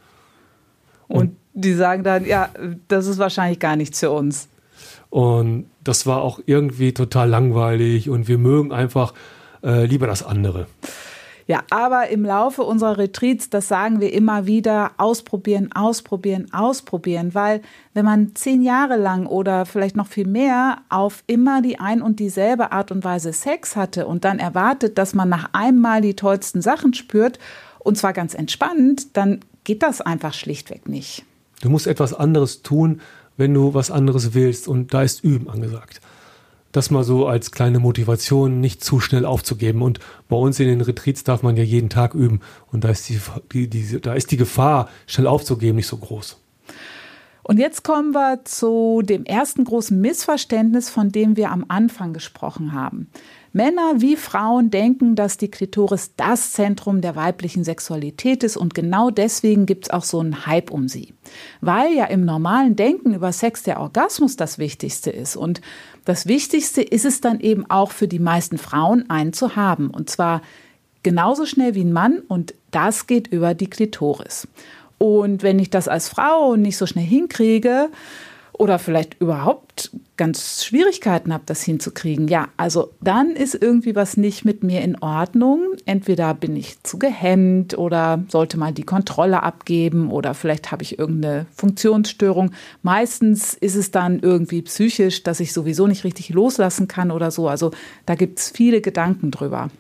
Und, 1.10 1.18
und 1.18 1.36
die 1.54 1.74
sagen 1.74 2.04
dann, 2.04 2.26
ja, 2.26 2.50
das 2.88 3.08
ist 3.08 3.18
wahrscheinlich 3.18 3.60
gar 3.60 3.76
nichts 3.76 4.00
für 4.00 4.12
uns. 4.12 4.48
Und 5.10 5.66
das 5.84 6.06
war 6.06 6.22
auch 6.22 6.40
irgendwie 6.46 6.94
total 6.94 7.28
langweilig 7.28 8.10
und 8.10 8.30
wir 8.30 8.38
mögen 8.38 8.72
einfach 8.72 9.14
äh, 9.64 9.86
lieber 9.86 10.08
das 10.08 10.24
andere. 10.24 10.68
Ja, 11.52 11.64
aber 11.70 12.08
im 12.08 12.24
Laufe 12.24 12.64
unserer 12.64 12.98
Retreats, 12.98 13.50
das 13.50 13.68
sagen 13.68 14.00
wir 14.00 14.14
immer 14.14 14.46
wieder, 14.46 14.92
ausprobieren, 14.96 15.70
ausprobieren, 15.74 16.48
ausprobieren, 16.54 17.36
weil 17.36 17.62
wenn 17.94 18.06
man 18.06 18.34
zehn 18.36 18.64
Jahre 18.64 18.96
lang 18.96 19.26
oder 19.26 19.66
vielleicht 19.66 19.98
noch 19.98 20.08
viel 20.08 20.28
mehr 20.28 20.78
auf 20.88 21.26
immer 21.28 21.62
die 21.62 21.78
ein 21.78 22.02
und 22.02 22.22
dieselbe 22.22 22.72
Art 22.72 22.90
und 22.90 23.04
Weise 23.04 23.34
Sex 23.34 23.76
hatte 23.76 24.08
und 24.08 24.24
dann 24.24 24.40
erwartet, 24.40 24.98
dass 24.98 25.14
man 25.14 25.28
nach 25.28 25.50
einmal 25.52 26.00
die 26.00 26.14
tollsten 26.14 26.62
Sachen 26.62 26.94
spürt 26.94 27.38
und 27.80 27.98
zwar 27.98 28.14
ganz 28.14 28.34
entspannt, 28.34 29.18
dann 29.18 29.42
geht 29.66 29.84
das 29.84 30.00
einfach 30.00 30.34
schlichtweg 30.34 30.88
nicht. 30.88 31.26
Du 31.62 31.70
musst 31.70 31.86
etwas 31.86 32.14
anderes 32.14 32.62
tun, 32.62 33.02
wenn 33.36 33.54
du 33.54 33.74
was 33.74 33.92
anderes 33.92 34.34
willst 34.34 34.70
und 34.70 34.94
da 34.94 35.02
ist 35.04 35.22
Üben 35.22 35.50
angesagt 35.50 36.00
das 36.72 36.92
mal 36.92 37.04
so 37.04 37.28
als 37.28 37.52
kleine 37.52 37.80
Motivation, 37.80 38.60
nicht 38.60 38.84
zu 38.84 39.00
schnell 39.00 39.26
aufzugeben. 39.26 39.82
Und 39.82 40.00
bei 40.30 40.36
uns 40.36 40.60
in 40.60 40.68
den 40.68 40.82
Retreats 40.82 41.24
darf 41.24 41.44
man 41.44 41.58
ja 41.58 41.64
jeden 41.64 41.90
Tag 41.90 42.14
üben. 42.14 42.42
Und 42.72 42.84
da 42.84 42.90
ist 42.90 43.10
die, 43.10 43.20
die, 43.52 43.70
die, 43.70 44.02
da 44.02 44.14
ist 44.14 44.32
die 44.32 44.38
Gefahr, 44.38 44.90
schnell 45.08 45.28
aufzugeben, 45.28 45.76
nicht 45.76 45.88
so 45.88 45.98
groß. 45.98 46.38
Und 47.44 47.58
jetzt 47.58 47.84
kommen 47.84 48.14
wir 48.14 48.46
zu 48.46 49.02
dem 49.04 49.26
ersten 49.26 49.64
großen 49.64 50.00
Missverständnis, 50.00 50.90
von 50.90 51.12
dem 51.12 51.38
wir 51.38 51.52
am 51.52 51.66
Anfang 51.68 52.14
gesprochen 52.14 52.74
haben. 52.74 53.10
Männer 53.54 53.96
wie 53.98 54.16
Frauen 54.16 54.70
denken, 54.70 55.16
dass 55.16 55.38
die 55.38 55.52
Klitoris 55.52 56.12
das 56.16 56.54
Zentrum 56.54 57.02
der 57.02 57.16
weiblichen 57.16 57.64
Sexualität 57.66 58.44
ist 58.44 58.56
und 58.56 58.74
genau 58.74 59.10
deswegen 59.10 59.66
gibt 59.66 59.86
es 59.86 59.90
auch 59.90 60.04
so 60.04 60.20
einen 60.20 60.46
Hype 60.46 60.72
um 60.72 60.88
sie. 60.88 61.14
Weil 61.60 61.94
ja 61.94 62.06
im 62.06 62.24
normalen 62.24 62.76
Denken 62.78 63.14
über 63.14 63.34
Sex 63.34 63.64
der 63.64 63.82
Orgasmus 63.82 64.38
das 64.38 64.58
Wichtigste 64.58 65.10
ist 65.10 65.36
und 65.36 65.62
das 66.06 66.28
Wichtigste 66.28 66.82
ist 66.82 67.06
es 67.06 67.20
dann 67.20 67.40
eben 67.42 67.70
auch 67.70 67.92
für 67.92 68.08
die 68.08 68.20
meisten 68.20 68.58
Frauen, 68.58 69.10
einen 69.10 69.34
zu 69.34 69.56
haben. 69.56 69.90
Und 69.90 70.10
zwar 70.10 70.42
genauso 71.04 71.46
schnell 71.46 71.76
wie 71.76 71.84
ein 71.84 71.94
Mann 71.94 72.20
und 72.28 72.54
das 72.72 73.06
geht 73.06 73.28
über 73.28 73.54
die 73.54 73.70
Klitoris. 73.70 74.48
Und 74.98 75.44
wenn 75.44 75.60
ich 75.60 75.70
das 75.70 75.88
als 75.88 76.10
Frau 76.10 76.56
nicht 76.56 76.78
so 76.78 76.86
schnell 76.86 77.06
hinkriege, 77.06 77.90
oder 78.62 78.78
vielleicht 78.78 79.20
überhaupt 79.20 79.90
ganz 80.18 80.64
Schwierigkeiten 80.64 81.34
habe, 81.34 81.42
das 81.48 81.64
hinzukriegen, 81.64 82.28
ja, 82.28 82.48
also 82.58 82.94
dann 83.02 83.32
ist 83.32 83.56
irgendwie 83.56 83.96
was 83.96 84.18
nicht 84.18 84.46
mit 84.46 84.62
mir 84.62 84.82
in 84.82 85.02
Ordnung. 85.02 85.62
Entweder 85.86 86.36
bin 86.36 86.56
ich 86.56 86.84
zu 86.84 87.00
gehemmt 87.00 87.76
oder 87.76 88.24
sollte 88.28 88.60
mal 88.60 88.72
die 88.72 88.84
Kontrolle 88.84 89.42
abgeben 89.42 90.12
oder 90.12 90.36
vielleicht 90.36 90.72
habe 90.72 90.84
ich 90.84 91.00
irgendeine 91.00 91.48
Funktionsstörung. 91.56 92.52
Meistens 92.84 93.56
ist 93.56 93.74
es 93.74 93.90
dann 93.90 94.20
irgendwie 94.20 94.62
psychisch, 94.62 95.24
dass 95.24 95.40
ich 95.40 95.54
sowieso 95.54 95.88
nicht 95.88 96.04
richtig 96.04 96.30
loslassen 96.30 96.88
kann 96.88 97.10
oder 97.10 97.32
so. 97.32 97.48
Also 97.48 97.72
da 98.06 98.14
gibt 98.14 98.38
es 98.38 98.52
viele 98.52 98.82
Gedanken 98.82 99.32
drüber. 99.32 99.72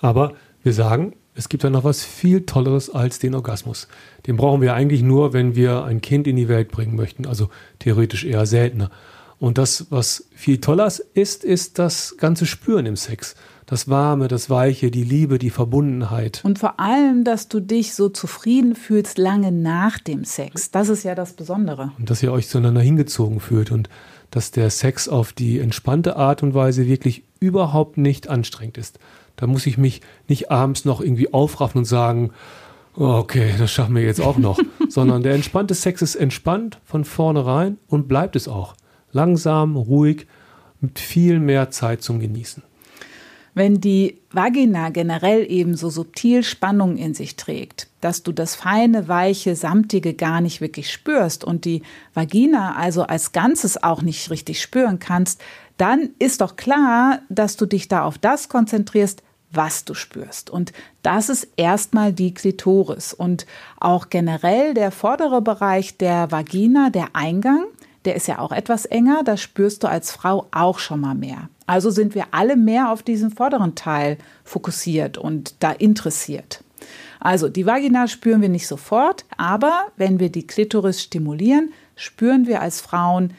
Aber 0.00 0.32
wir 0.62 0.72
sagen, 0.72 1.12
es 1.34 1.48
gibt 1.48 1.64
da 1.64 1.70
noch 1.70 1.84
was 1.84 2.04
viel 2.04 2.46
Tolleres 2.46 2.90
als 2.90 3.18
den 3.18 3.34
Orgasmus. 3.34 3.88
Den 4.26 4.36
brauchen 4.36 4.60
wir 4.60 4.74
eigentlich 4.74 5.02
nur, 5.02 5.32
wenn 5.32 5.56
wir 5.56 5.84
ein 5.84 6.00
Kind 6.00 6.26
in 6.26 6.36
die 6.36 6.48
Welt 6.48 6.70
bringen 6.70 6.94
möchten, 6.94 7.26
also 7.26 7.48
theoretisch 7.80 8.24
eher 8.24 8.46
seltener. 8.46 8.90
Und 9.38 9.58
das, 9.58 9.86
was 9.90 10.28
viel 10.34 10.60
toller 10.60 10.90
ist, 11.14 11.44
ist 11.44 11.78
das 11.78 12.16
ganze 12.18 12.46
Spüren 12.46 12.86
im 12.86 12.96
Sex. 12.96 13.34
Das 13.66 13.88
Warme, 13.88 14.28
das 14.28 14.48
Weiche, 14.48 14.90
die 14.90 15.02
Liebe, 15.02 15.38
die 15.38 15.50
Verbundenheit. 15.50 16.40
Und 16.44 16.58
vor 16.58 16.78
allem, 16.78 17.24
dass 17.24 17.48
du 17.48 17.60
dich 17.60 17.94
so 17.94 18.10
zufrieden 18.10 18.76
fühlst 18.76 19.18
lange 19.18 19.50
nach 19.50 19.98
dem 19.98 20.24
Sex. 20.24 20.70
Das 20.70 20.88
ist 20.88 21.02
ja 21.02 21.14
das 21.14 21.32
Besondere. 21.32 21.92
Und 21.98 22.10
dass 22.10 22.22
ihr 22.22 22.30
euch 22.30 22.48
zueinander 22.48 22.82
hingezogen 22.82 23.40
fühlt 23.40 23.70
und 23.70 23.88
dass 24.30 24.50
der 24.50 24.70
Sex 24.70 25.08
auf 25.08 25.32
die 25.32 25.58
entspannte 25.58 26.16
Art 26.16 26.42
und 26.42 26.54
Weise 26.54 26.86
wirklich 26.86 27.24
überhaupt 27.40 27.98
nicht 27.98 28.28
anstrengend 28.28 28.78
ist. 28.78 28.98
Da 29.36 29.46
muss 29.46 29.66
ich 29.66 29.78
mich 29.78 30.00
nicht 30.28 30.50
abends 30.50 30.84
noch 30.84 31.00
irgendwie 31.00 31.32
aufraffen 31.32 31.78
und 31.78 31.84
sagen, 31.84 32.30
oh, 32.96 33.04
okay, 33.04 33.52
das 33.58 33.70
schaffen 33.70 33.94
wir 33.94 34.02
jetzt 34.02 34.20
auch 34.20 34.38
noch. 34.38 34.58
Sondern 34.88 35.22
der 35.22 35.34
entspannte 35.34 35.74
Sex 35.74 36.02
ist 36.02 36.14
entspannt 36.14 36.78
von 36.84 37.04
vornherein 37.04 37.78
und 37.88 38.08
bleibt 38.08 38.36
es 38.36 38.48
auch. 38.48 38.74
Langsam, 39.12 39.76
ruhig, 39.76 40.26
mit 40.80 40.98
viel 40.98 41.40
mehr 41.40 41.70
Zeit 41.70 42.02
zum 42.02 42.20
Genießen. 42.20 42.62
Wenn 43.56 43.80
die 43.80 44.18
Vagina 44.32 44.90
generell 44.90 45.48
eben 45.48 45.76
so 45.76 45.88
subtil 45.88 46.42
Spannung 46.42 46.96
in 46.96 47.14
sich 47.14 47.36
trägt, 47.36 47.86
dass 48.00 48.24
du 48.24 48.32
das 48.32 48.56
feine, 48.56 49.06
weiche, 49.06 49.54
samtige 49.54 50.14
gar 50.14 50.40
nicht 50.40 50.60
wirklich 50.60 50.90
spürst 50.90 51.44
und 51.44 51.64
die 51.64 51.82
Vagina 52.14 52.74
also 52.74 53.04
als 53.04 53.30
Ganzes 53.30 53.80
auch 53.80 54.02
nicht 54.02 54.28
richtig 54.30 54.60
spüren 54.60 54.98
kannst, 54.98 55.40
dann 55.76 56.10
ist 56.18 56.40
doch 56.40 56.56
klar, 56.56 57.20
dass 57.28 57.56
du 57.56 57.66
dich 57.66 57.88
da 57.88 58.04
auf 58.04 58.18
das 58.18 58.48
konzentrierst, 58.48 59.22
was 59.50 59.84
du 59.84 59.94
spürst. 59.94 60.50
Und 60.50 60.72
das 61.02 61.28
ist 61.28 61.48
erstmal 61.56 62.12
die 62.12 62.34
Klitoris 62.34 63.12
und 63.12 63.46
auch 63.78 64.10
generell 64.10 64.74
der 64.74 64.90
vordere 64.90 65.40
Bereich 65.42 65.96
der 65.96 66.30
Vagina, 66.30 66.90
der 66.90 67.08
Eingang, 67.14 67.64
der 68.04 68.16
ist 68.16 68.28
ja 68.28 68.38
auch 68.38 68.52
etwas 68.52 68.84
enger, 68.84 69.22
da 69.24 69.36
spürst 69.36 69.82
du 69.82 69.88
als 69.88 70.12
Frau 70.12 70.46
auch 70.50 70.78
schon 70.78 71.00
mal 71.00 71.14
mehr. 71.14 71.48
Also 71.66 71.90
sind 71.90 72.14
wir 72.14 72.26
alle 72.32 72.56
mehr 72.56 72.90
auf 72.90 73.02
diesen 73.02 73.30
vorderen 73.30 73.74
Teil 73.74 74.18
fokussiert 74.44 75.16
und 75.16 75.54
da 75.60 75.70
interessiert. 75.70 76.62
Also 77.20 77.48
die 77.48 77.64
Vagina 77.64 78.06
spüren 78.06 78.42
wir 78.42 78.50
nicht 78.50 78.66
sofort, 78.66 79.24
aber 79.38 79.86
wenn 79.96 80.20
wir 80.20 80.30
die 80.30 80.46
Klitoris 80.46 81.02
stimulieren, 81.02 81.72
spüren 81.96 82.46
wir 82.46 82.60
als 82.60 82.82
Frauen 82.82 83.32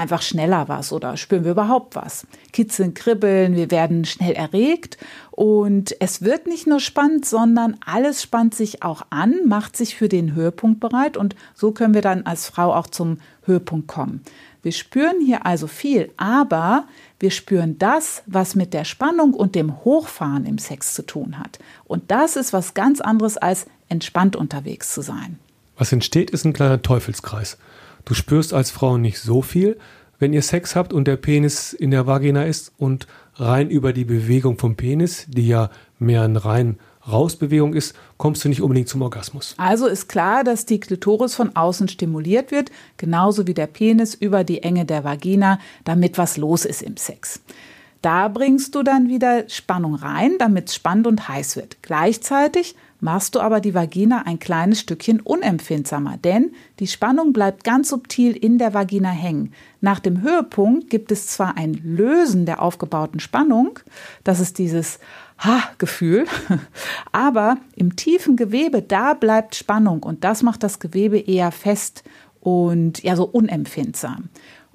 einfach 0.00 0.22
schneller 0.22 0.68
was 0.68 0.92
oder 0.92 1.16
spüren 1.16 1.44
wir 1.44 1.52
überhaupt 1.52 1.94
was. 1.94 2.26
Kitzeln, 2.52 2.94
kribbeln, 2.94 3.54
wir 3.54 3.70
werden 3.70 4.04
schnell 4.04 4.32
erregt 4.32 4.96
und 5.30 5.94
es 6.00 6.22
wird 6.22 6.46
nicht 6.46 6.66
nur 6.66 6.80
spannend, 6.80 7.26
sondern 7.26 7.76
alles 7.84 8.22
spannt 8.22 8.54
sich 8.54 8.82
auch 8.82 9.02
an, 9.10 9.34
macht 9.46 9.76
sich 9.76 9.94
für 9.94 10.08
den 10.08 10.34
Höhepunkt 10.34 10.80
bereit 10.80 11.16
und 11.16 11.36
so 11.54 11.72
können 11.72 11.94
wir 11.94 12.02
dann 12.02 12.26
als 12.26 12.48
Frau 12.48 12.74
auch 12.74 12.86
zum 12.86 13.18
Höhepunkt 13.44 13.88
kommen. 13.88 14.22
Wir 14.62 14.72
spüren 14.72 15.20
hier 15.24 15.46
also 15.46 15.66
viel, 15.66 16.10
aber 16.16 16.84
wir 17.18 17.30
spüren 17.30 17.78
das, 17.78 18.22
was 18.26 18.54
mit 18.54 18.74
der 18.74 18.84
Spannung 18.84 19.34
und 19.34 19.54
dem 19.54 19.84
Hochfahren 19.84 20.44
im 20.44 20.58
Sex 20.58 20.94
zu 20.94 21.02
tun 21.02 21.38
hat. 21.38 21.58
Und 21.84 22.10
das 22.10 22.36
ist 22.36 22.52
was 22.52 22.74
ganz 22.74 23.00
anderes 23.00 23.36
als 23.36 23.66
entspannt 23.88 24.36
unterwegs 24.36 24.92
zu 24.92 25.00
sein. 25.00 25.38
Was 25.76 25.92
entsteht, 25.92 26.30
ist 26.30 26.44
ein 26.44 26.52
kleiner 26.52 26.82
Teufelskreis. 26.82 27.56
Du 28.04 28.14
spürst 28.14 28.54
als 28.54 28.70
Frau 28.70 28.98
nicht 28.98 29.18
so 29.18 29.42
viel, 29.42 29.78
wenn 30.18 30.32
ihr 30.32 30.42
Sex 30.42 30.76
habt 30.76 30.92
und 30.92 31.06
der 31.06 31.16
Penis 31.16 31.72
in 31.72 31.90
der 31.90 32.06
Vagina 32.06 32.44
ist 32.44 32.72
und 32.76 33.06
rein 33.36 33.70
über 33.70 33.92
die 33.92 34.04
Bewegung 34.04 34.58
vom 34.58 34.76
Penis, 34.76 35.26
die 35.28 35.48
ja 35.48 35.70
mehr 35.98 36.22
ein 36.22 36.36
rein 36.36 36.78
Rausbewegung 37.10 37.72
ist, 37.72 37.96
kommst 38.18 38.44
du 38.44 38.50
nicht 38.50 38.60
unbedingt 38.60 38.88
zum 38.88 39.00
Orgasmus. 39.00 39.54
Also 39.56 39.86
ist 39.86 40.08
klar, 40.08 40.44
dass 40.44 40.66
die 40.66 40.78
Klitoris 40.78 41.34
von 41.34 41.56
außen 41.56 41.88
stimuliert 41.88 42.50
wird, 42.50 42.70
genauso 42.98 43.46
wie 43.46 43.54
der 43.54 43.66
Penis 43.66 44.14
über 44.14 44.44
die 44.44 44.62
Enge 44.62 44.84
der 44.84 45.04
Vagina, 45.04 45.58
damit 45.84 46.18
was 46.18 46.36
los 46.36 46.66
ist 46.66 46.82
im 46.82 46.98
Sex. 46.98 47.40
Da 48.02 48.28
bringst 48.28 48.74
du 48.74 48.82
dann 48.82 49.08
wieder 49.08 49.48
Spannung 49.48 49.94
rein, 49.94 50.32
damit 50.38 50.68
es 50.68 50.74
spannend 50.74 51.06
und 51.06 51.28
heiß 51.28 51.56
wird. 51.56 51.78
Gleichzeitig 51.82 52.74
machst 53.00 53.34
du 53.34 53.40
aber 53.40 53.60
die 53.60 53.74
Vagina 53.74 54.22
ein 54.26 54.38
kleines 54.38 54.80
Stückchen 54.80 55.20
unempfindsamer, 55.20 56.16
denn 56.18 56.52
die 56.78 56.86
Spannung 56.86 57.32
bleibt 57.32 57.64
ganz 57.64 57.88
subtil 57.88 58.36
in 58.36 58.58
der 58.58 58.74
Vagina 58.74 59.10
hängen. 59.10 59.52
Nach 59.80 60.00
dem 60.00 60.22
Höhepunkt 60.22 60.90
gibt 60.90 61.10
es 61.12 61.26
zwar 61.26 61.56
ein 61.56 61.74
Lösen 61.74 62.46
der 62.46 62.62
aufgebauten 62.62 63.20
Spannung, 63.20 63.78
das 64.24 64.40
ist 64.40 64.58
dieses 64.58 64.98
Ha-Gefühl, 65.38 66.26
aber 67.12 67.56
im 67.74 67.96
tiefen 67.96 68.36
Gewebe, 68.36 68.82
da 68.82 69.14
bleibt 69.14 69.54
Spannung 69.54 70.02
und 70.02 70.24
das 70.24 70.42
macht 70.42 70.62
das 70.62 70.78
Gewebe 70.78 71.18
eher 71.18 71.50
fest 71.50 72.04
und 72.40 73.02
ja 73.02 73.16
so 73.16 73.24
unempfindsam. 73.24 74.28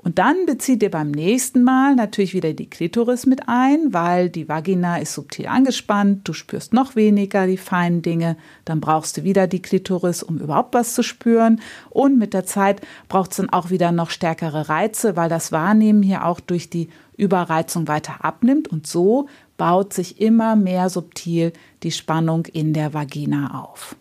Und 0.05 0.19
dann 0.19 0.45
bezieht 0.45 0.83
ihr 0.83 0.91
beim 0.91 1.09
nächsten 1.09 1.63
Mal 1.63 1.95
natürlich 1.95 2.35
wieder 2.35 2.53
die 2.53 2.69
Klitoris 2.69 3.25
mit 3.25 3.49
ein, 3.49 3.91
weil 3.91 4.29
die 4.29 4.47
Vagina 4.47 4.97
ist 4.97 5.15
subtil 5.15 5.47
angespannt, 5.47 6.27
du 6.27 6.33
spürst 6.33 6.73
noch 6.73 6.95
weniger 6.95 7.47
die 7.47 7.57
feinen 7.57 8.03
Dinge, 8.03 8.37
dann 8.65 8.81
brauchst 8.81 9.17
du 9.17 9.23
wieder 9.23 9.47
die 9.47 9.63
Klitoris, 9.63 10.21
um 10.21 10.37
überhaupt 10.37 10.75
was 10.75 10.93
zu 10.93 11.01
spüren. 11.01 11.59
Und 11.89 12.19
mit 12.19 12.35
der 12.35 12.45
Zeit 12.45 12.81
braucht 13.09 13.31
es 13.31 13.37
dann 13.37 13.49
auch 13.49 13.71
wieder 13.71 13.91
noch 13.91 14.11
stärkere 14.11 14.69
Reize, 14.69 15.15
weil 15.15 15.27
das 15.27 15.51
Wahrnehmen 15.51 16.03
hier 16.03 16.23
auch 16.23 16.39
durch 16.39 16.69
die 16.69 16.89
Überreizung 17.17 17.87
weiter 17.87 18.23
abnimmt. 18.23 18.67
Und 18.67 18.85
so 18.85 19.27
baut 19.57 19.91
sich 19.91 20.21
immer 20.21 20.55
mehr 20.55 20.91
subtil 20.91 21.51
die 21.81 21.89
Spannung 21.89 22.45
in 22.45 22.73
der 22.73 22.93
Vagina 22.93 23.59
auf. 23.59 23.95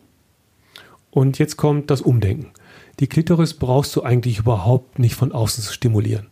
Und 1.11 1.39
jetzt 1.39 1.57
kommt 1.57 1.91
das 1.91 2.03
Umdenken. 2.03 2.51
Die 3.01 3.07
Klitoris 3.07 3.55
brauchst 3.55 3.95
du 3.97 4.03
eigentlich 4.03 4.39
überhaupt 4.39 4.99
nicht 4.99 5.15
von 5.15 5.33
außen 5.33 5.65
zu 5.65 5.73
stimulieren. 5.73 6.29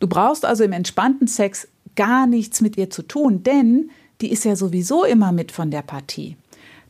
Du 0.00 0.08
brauchst 0.08 0.44
also 0.44 0.64
im 0.64 0.72
entspannten 0.72 1.28
Sex 1.28 1.68
gar 1.94 2.26
nichts 2.26 2.60
mit 2.60 2.76
ihr 2.76 2.90
zu 2.90 3.02
tun, 3.02 3.42
denn 3.42 3.90
die 4.20 4.32
ist 4.32 4.44
ja 4.44 4.56
sowieso 4.56 5.04
immer 5.04 5.32
mit 5.32 5.52
von 5.52 5.70
der 5.70 5.82
Partie. 5.82 6.36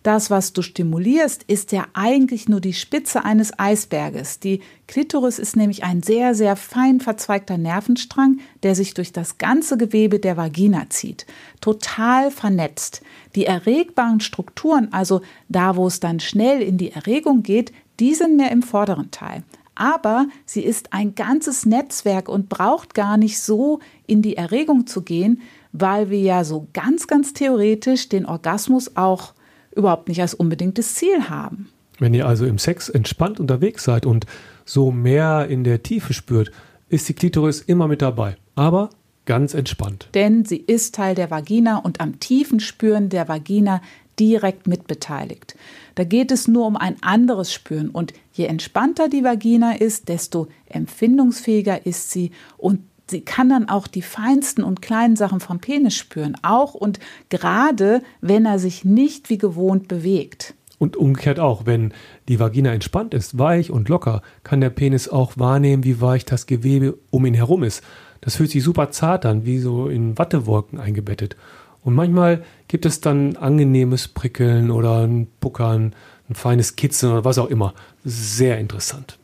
Das, 0.03 0.31
was 0.31 0.53
du 0.53 0.63
stimulierst, 0.63 1.45
ist 1.45 1.71
ja 1.71 1.87
eigentlich 1.93 2.49
nur 2.49 2.61
die 2.61 2.73
Spitze 2.73 3.25
eines 3.25 3.57
Eisberges. 3.57 4.41
Die 4.41 4.61
Klitoris 4.89 5.39
ist 5.39 5.55
nämlich 5.55 5.85
ein 5.85 6.03
sehr, 6.03 6.35
sehr 6.35 6.57
fein 6.57 6.99
verzweigter 6.99 7.57
Nervenstrang, 7.57 8.41
der 8.65 8.75
sich 8.75 8.95
durch 8.95 9.13
das 9.13 9.39
ganze 9.39 9.77
Gewebe 9.77 10.19
der 10.19 10.37
Vagina 10.37 10.91
zieht. 10.91 11.25
Total 11.61 12.33
vernetzt. 12.33 13.03
Die 13.37 13.47
erregbaren 13.47 14.19
Strukturen, 14.19 14.93
also 14.93 15.21
da, 15.49 15.77
wo 15.77 15.87
es 15.87 16.01
dann 16.01 16.19
schnell 16.19 16.63
in 16.63 16.79
die 16.79 16.91
Erregung 16.91 17.45
geht, 17.45 17.73
die 18.01 18.15
sind 18.15 18.37
mehr 18.37 18.51
im 18.51 18.63
vorderen 18.63 19.11
Teil. 19.11 19.43
Aber 19.75 20.27
sie 20.45 20.63
ist 20.63 20.93
ein 20.93 21.15
ganzes 21.15 21.65
Netzwerk 21.65 22.29
und 22.29 22.49
braucht 22.49 22.95
gar 22.95 23.17
nicht 23.17 23.41
so 23.41 23.81
in 24.07 24.23
die 24.23 24.37
Erregung 24.37 24.87
zu 24.87 25.03
gehen, 25.03 25.41
weil 25.73 26.11
wir 26.11 26.21
ja 26.21 26.45
so 26.45 26.69
ganz, 26.75 27.07
ganz 27.07 27.33
theoretisch 27.33 28.09
den 28.09 28.27
Orgasmus 28.27 28.97
auch 28.97 29.33
überhaupt 29.75 30.09
nicht 30.09 30.21
als 30.21 30.35
unbedingtes 30.35 30.95
Ziel 30.95 31.31
haben. 31.31 31.71
Wenn 31.99 32.15
ihr 32.15 32.27
also 32.27 32.45
im 32.45 32.59
Sex 32.59 32.89
entspannt 32.89 33.41
unterwegs 33.41 33.85
seid 33.85 34.07
und 34.07 34.27
so 34.65 34.91
mehr 34.91 35.47
in 35.49 35.65
der 35.65 35.83
Tiefe 35.83 36.13
spürt, 36.13 36.51
ist 36.89 37.09
die 37.09 37.15
Klitoris 37.15 37.61
immer 37.61 37.89
mit 37.89 38.03
dabei. 38.03 38.37
Aber 38.55 38.91
ganz 39.25 39.55
entspannt. 39.55 40.09
Denn 40.15 40.45
sie 40.45 40.57
ist 40.57 40.95
Teil 40.95 41.15
der 41.15 41.31
Vagina 41.31 41.79
und 41.79 42.01
am 42.01 42.19
tiefen 42.21 42.61
Spüren 42.61 43.09
der 43.09 43.29
Vagina 43.29 43.81
direkt 44.19 44.67
mitbeteiligt. 44.67 45.57
Da 45.95 46.05
geht 46.05 46.31
es 46.31 46.49
nur 46.49 46.67
um 46.67 46.77
ein 46.77 46.97
anderes 47.03 47.53
Spüren 47.53 47.91
und 47.91 48.13
je 48.33 48.47
entspannter 48.47 49.09
die 49.09 49.25
Vagina 49.25 49.73
ist, 49.77 50.09
desto 50.09 50.49
empfindungsfähiger 50.67 51.87
ist 51.87 52.11
sie 52.11 52.31
und 52.57 52.81
sie 53.09 53.21
kann 53.21 53.49
dann 53.49 53.69
auch 53.69 53.87
die 53.87 54.03
feinsten 54.03 54.65
und 54.65 54.83
kleinen 54.83 55.17
Sachen 55.17 55.41
vom 55.41 55.61
Penis 55.61 55.95
spüren, 55.97 56.37
auch 56.43 56.75
und 56.75 56.99
gerade 57.29 58.03
wenn 58.21 58.47
er 58.47 58.59
sich 58.59 58.85
nicht 58.85 59.31
wie 59.31 59.39
gewohnt 59.39 59.89
bewegt. 59.89 60.55
Und 60.79 60.97
umgekehrt 60.97 61.39
auch, 61.39 61.65
wenn 61.65 61.93
die 62.27 62.41
Vagina 62.41 62.73
entspannt 62.73 63.15
ist, 63.15 63.39
weich 63.39 63.71
und 63.71 63.89
locker, 63.89 64.21
kann 64.43 64.61
der 64.61 64.71
Penis 64.71 65.09
auch 65.09 65.35
wahrnehmen, 65.37 65.85
wie 65.85 66.01
weich 66.01 66.25
das 66.25 66.47
Gewebe 66.47 66.99
um 67.11 67.25
ihn 67.25 67.35
herum 67.35 67.63
ist. 67.63 67.85
Das 68.21 68.35
fühlt 68.35 68.51
sich 68.51 68.65
super 68.65 68.91
zart 68.91 69.25
an, 69.25 69.45
wie 69.45 69.59
so 69.59 69.89
in 69.89 70.19
Wattewolken 70.19 70.81
eingebettet. 70.81 71.37
Und 71.83 71.95
manchmal 71.95 72.45
gibt 72.69 72.87
es 72.87 73.01
dann 73.01 73.37
angenehmes 73.37 74.09
Prickeln 74.09 74.71
oder 74.71 75.07
ein 75.07 75.27
Puckern, 75.41 75.95
ein 76.29 76.35
feines 76.35 76.77
Kitzeln 76.77 77.13
oder 77.13 77.25
was 77.25 77.39
auch 77.39 77.49
immer. 77.49 77.75
Sehr 78.05 78.59
interessant. 78.59 79.19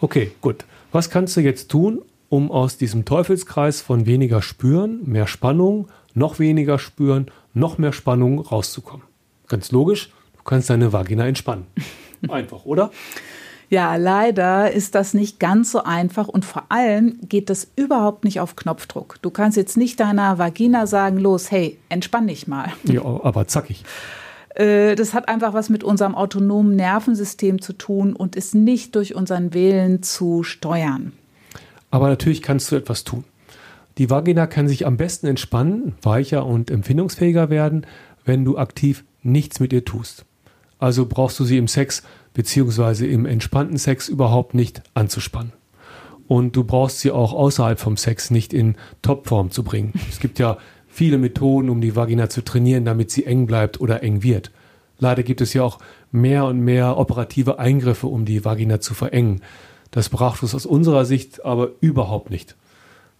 Okay, 0.00 0.32
gut. 0.40 0.64
Was 0.92 1.10
kannst 1.10 1.36
du 1.36 1.40
jetzt 1.40 1.70
tun, 1.70 2.02
um 2.28 2.50
aus 2.50 2.76
diesem 2.76 3.04
Teufelskreis 3.04 3.80
von 3.80 4.06
weniger 4.06 4.42
spüren, 4.42 5.00
mehr 5.04 5.26
Spannung, 5.26 5.88
noch 6.14 6.38
weniger 6.38 6.78
spüren, 6.78 7.30
noch 7.52 7.78
mehr 7.78 7.92
Spannung 7.92 8.38
rauszukommen? 8.40 9.06
Ganz 9.48 9.72
logisch, 9.72 10.10
du 10.36 10.42
kannst 10.44 10.70
deine 10.70 10.92
Vagina 10.92 11.26
entspannen. 11.26 11.66
Einfach, 12.28 12.64
oder? 12.64 12.90
Ja, 13.70 13.96
leider 13.96 14.70
ist 14.70 14.94
das 14.94 15.14
nicht 15.14 15.40
ganz 15.40 15.72
so 15.72 15.82
einfach 15.82 16.28
und 16.28 16.44
vor 16.44 16.64
allem 16.68 17.18
geht 17.28 17.50
das 17.50 17.68
überhaupt 17.76 18.24
nicht 18.24 18.40
auf 18.40 18.56
Knopfdruck. 18.56 19.18
Du 19.22 19.30
kannst 19.30 19.56
jetzt 19.56 19.76
nicht 19.76 20.00
deiner 20.00 20.38
Vagina 20.38 20.86
sagen, 20.86 21.18
los, 21.18 21.50
hey, 21.50 21.78
entspann 21.88 22.26
dich 22.26 22.46
mal. 22.46 22.72
Ja, 22.84 23.02
aber 23.02 23.46
zackig. 23.46 23.84
Äh, 24.54 24.94
das 24.94 25.14
hat 25.14 25.28
einfach 25.28 25.52
was 25.54 25.68
mit 25.70 25.82
unserem 25.82 26.14
autonomen 26.14 26.76
Nervensystem 26.76 27.60
zu 27.60 27.72
tun 27.72 28.14
und 28.14 28.36
ist 28.36 28.54
nicht 28.54 28.94
durch 28.94 29.14
unseren 29.14 29.54
Willen 29.54 30.02
zu 30.02 30.42
steuern. 30.42 31.12
Aber 31.90 32.08
natürlich 32.08 32.42
kannst 32.42 32.70
du 32.70 32.76
etwas 32.76 33.04
tun. 33.04 33.24
Die 33.98 34.10
Vagina 34.10 34.46
kann 34.46 34.66
sich 34.66 34.86
am 34.86 34.96
besten 34.96 35.26
entspannen, 35.28 35.94
weicher 36.02 36.44
und 36.46 36.70
empfindungsfähiger 36.70 37.50
werden, 37.50 37.86
wenn 38.24 38.44
du 38.44 38.58
aktiv 38.58 39.04
nichts 39.22 39.60
mit 39.60 39.72
ihr 39.72 39.84
tust. 39.84 40.24
Also 40.78 41.06
brauchst 41.06 41.38
du 41.40 41.44
sie 41.44 41.58
im 41.58 41.68
Sex 41.68 42.02
beziehungsweise 42.34 43.06
im 43.06 43.26
entspannten 43.26 43.78
Sex 43.78 44.08
überhaupt 44.08 44.54
nicht 44.54 44.82
anzuspannen. 44.94 45.52
Und 46.26 46.56
du 46.56 46.64
brauchst 46.64 47.00
sie 47.00 47.10
auch 47.10 47.32
außerhalb 47.32 47.78
vom 47.78 47.96
Sex 47.96 48.30
nicht 48.30 48.52
in 48.52 48.76
Topform 49.02 49.50
zu 49.50 49.62
bringen. 49.62 49.92
Es 50.10 50.20
gibt 50.20 50.38
ja 50.38 50.58
viele 50.88 51.18
Methoden, 51.18 51.70
um 51.70 51.80
die 51.80 51.96
Vagina 51.96 52.28
zu 52.28 52.42
trainieren, 52.42 52.84
damit 52.84 53.10
sie 53.10 53.26
eng 53.26 53.46
bleibt 53.46 53.80
oder 53.80 54.02
eng 54.02 54.22
wird. 54.22 54.50
Leider 54.98 55.22
gibt 55.22 55.40
es 55.40 55.52
ja 55.52 55.62
auch 55.62 55.78
mehr 56.12 56.44
und 56.44 56.60
mehr 56.60 56.96
operative 56.98 57.58
Eingriffe, 57.58 58.06
um 58.06 58.24
die 58.24 58.44
Vagina 58.44 58.80
zu 58.80 58.94
verengen. 58.94 59.42
Das 59.90 60.08
braucht 60.08 60.42
es 60.42 60.54
aus 60.54 60.66
unserer 60.66 61.04
Sicht 61.04 61.44
aber 61.44 61.70
überhaupt 61.80 62.30
nicht. 62.30 62.56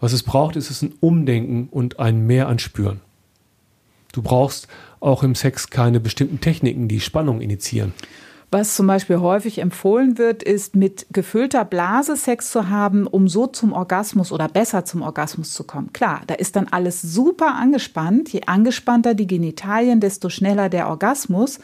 Was 0.00 0.12
es 0.12 0.22
braucht, 0.22 0.56
ist 0.56 0.70
es 0.70 0.82
ein 0.82 0.94
Umdenken 1.00 1.68
und 1.70 1.98
ein 1.98 2.26
Mehr 2.26 2.48
an 2.48 2.58
Spüren. 2.58 3.00
Du 4.12 4.22
brauchst 4.22 4.68
auch 5.04 5.22
im 5.22 5.34
Sex 5.34 5.70
keine 5.70 6.00
bestimmten 6.00 6.40
Techniken, 6.40 6.88
die 6.88 7.00
Spannung 7.00 7.40
initiieren. 7.40 7.92
Was 8.50 8.76
zum 8.76 8.86
Beispiel 8.86 9.18
häufig 9.18 9.58
empfohlen 9.58 10.16
wird, 10.16 10.44
ist 10.44 10.76
mit 10.76 11.06
gefüllter 11.10 11.64
Blase 11.64 12.16
Sex 12.16 12.52
zu 12.52 12.68
haben, 12.68 13.06
um 13.08 13.26
so 13.26 13.48
zum 13.48 13.72
Orgasmus 13.72 14.30
oder 14.30 14.46
besser 14.46 14.84
zum 14.84 15.02
Orgasmus 15.02 15.52
zu 15.52 15.64
kommen. 15.64 15.92
Klar, 15.92 16.22
da 16.28 16.34
ist 16.34 16.54
dann 16.54 16.68
alles 16.68 17.02
super 17.02 17.56
angespannt. 17.56 18.32
Je 18.32 18.42
angespannter 18.46 19.14
die 19.14 19.26
Genitalien, 19.26 19.98
desto 19.98 20.28
schneller 20.28 20.68
der 20.68 20.88
Orgasmus. 20.88 21.58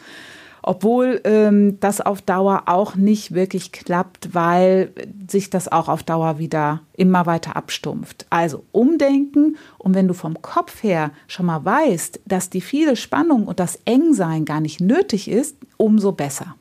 Obwohl 0.63 1.21
ähm, 1.23 1.79
das 1.79 2.01
auf 2.01 2.21
Dauer 2.21 2.63
auch 2.67 2.95
nicht 2.95 3.33
wirklich 3.33 3.71
klappt, 3.71 4.33
weil 4.33 4.91
sich 5.27 5.49
das 5.49 5.71
auch 5.71 5.89
auf 5.89 6.03
Dauer 6.03 6.37
wieder 6.37 6.81
immer 6.93 7.25
weiter 7.25 7.55
abstumpft. 7.55 8.25
Also 8.29 8.63
umdenken 8.71 9.57
und 9.77 9.95
wenn 9.95 10.07
du 10.07 10.13
vom 10.13 10.41
Kopf 10.41 10.83
her 10.83 11.11
schon 11.27 11.47
mal 11.47 11.65
weißt, 11.65 12.21
dass 12.25 12.49
die 12.49 12.61
viele 12.61 12.95
Spannung 12.95 13.47
und 13.47 13.59
das 13.59 13.79
Engsein 13.85 14.45
gar 14.45 14.61
nicht 14.61 14.81
nötig 14.81 15.29
ist, 15.29 15.57
umso 15.77 16.11
besser. 16.11 16.55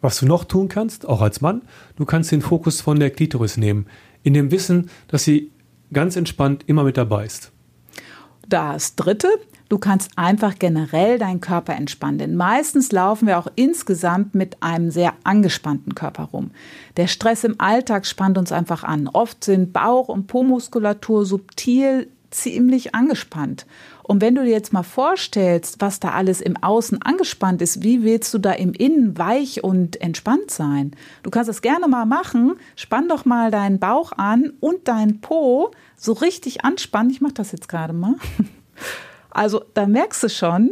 Was 0.00 0.20
du 0.20 0.26
noch 0.26 0.44
tun 0.44 0.68
kannst, 0.68 1.08
auch 1.08 1.20
als 1.20 1.40
Mann, 1.40 1.62
du 1.96 2.04
kannst 2.04 2.32
den 2.32 2.42
Fokus 2.42 2.80
von 2.80 3.00
der 3.00 3.10
Klitoris 3.10 3.56
nehmen, 3.56 3.86
in 4.22 4.34
dem 4.34 4.50
Wissen, 4.50 4.90
dass 5.08 5.24
sie 5.24 5.50
ganz 5.92 6.16
entspannt 6.16 6.64
immer 6.66 6.84
mit 6.84 6.96
dabei 6.96 7.26
ist. 7.26 7.52
Das 8.48 8.94
dritte, 8.94 9.28
du 9.68 9.78
kannst 9.78 10.10
einfach 10.16 10.58
generell 10.58 11.18
deinen 11.18 11.40
Körper 11.40 11.74
entspannen. 11.74 12.18
Denn 12.18 12.36
meistens 12.36 12.92
laufen 12.92 13.26
wir 13.26 13.38
auch 13.38 13.48
insgesamt 13.54 14.34
mit 14.34 14.62
einem 14.62 14.90
sehr 14.90 15.14
angespannten 15.24 15.94
Körper 15.94 16.24
rum. 16.24 16.50
Der 16.96 17.06
Stress 17.06 17.44
im 17.44 17.60
Alltag 17.60 18.06
spannt 18.06 18.38
uns 18.38 18.52
einfach 18.52 18.84
an. 18.84 19.08
Oft 19.08 19.44
sind 19.44 19.72
Bauch- 19.72 20.08
und 20.08 20.26
Po-Muskulatur 20.26 21.24
subtil 21.24 22.08
ziemlich 22.30 22.94
angespannt. 22.94 23.66
Und 24.02 24.20
wenn 24.20 24.34
du 24.34 24.44
dir 24.44 24.50
jetzt 24.50 24.72
mal 24.72 24.82
vorstellst, 24.82 25.80
was 25.80 26.00
da 26.00 26.10
alles 26.10 26.40
im 26.40 26.56
Außen 26.56 27.02
angespannt 27.02 27.62
ist, 27.62 27.82
wie 27.82 28.02
willst 28.02 28.32
du 28.34 28.38
da 28.38 28.52
im 28.52 28.72
Innen 28.72 29.18
weich 29.18 29.64
und 29.64 30.00
entspannt 30.00 30.50
sein? 30.50 30.92
Du 31.22 31.30
kannst 31.30 31.50
es 31.50 31.62
gerne 31.62 31.88
mal 31.88 32.04
machen. 32.04 32.56
Spann 32.76 33.08
doch 33.08 33.24
mal 33.24 33.50
deinen 33.50 33.78
Bauch 33.78 34.12
an 34.12 34.52
und 34.60 34.86
deinen 34.86 35.20
Po 35.20 35.70
so 35.96 36.12
richtig 36.12 36.64
anspannen. 36.64 37.10
Ich 37.10 37.20
mache 37.20 37.34
das 37.34 37.52
jetzt 37.52 37.68
gerade 37.68 37.92
mal. 37.92 38.14
Also 39.36 39.62
da 39.74 39.86
merkst 39.86 40.22
du 40.22 40.28
schon, 40.30 40.70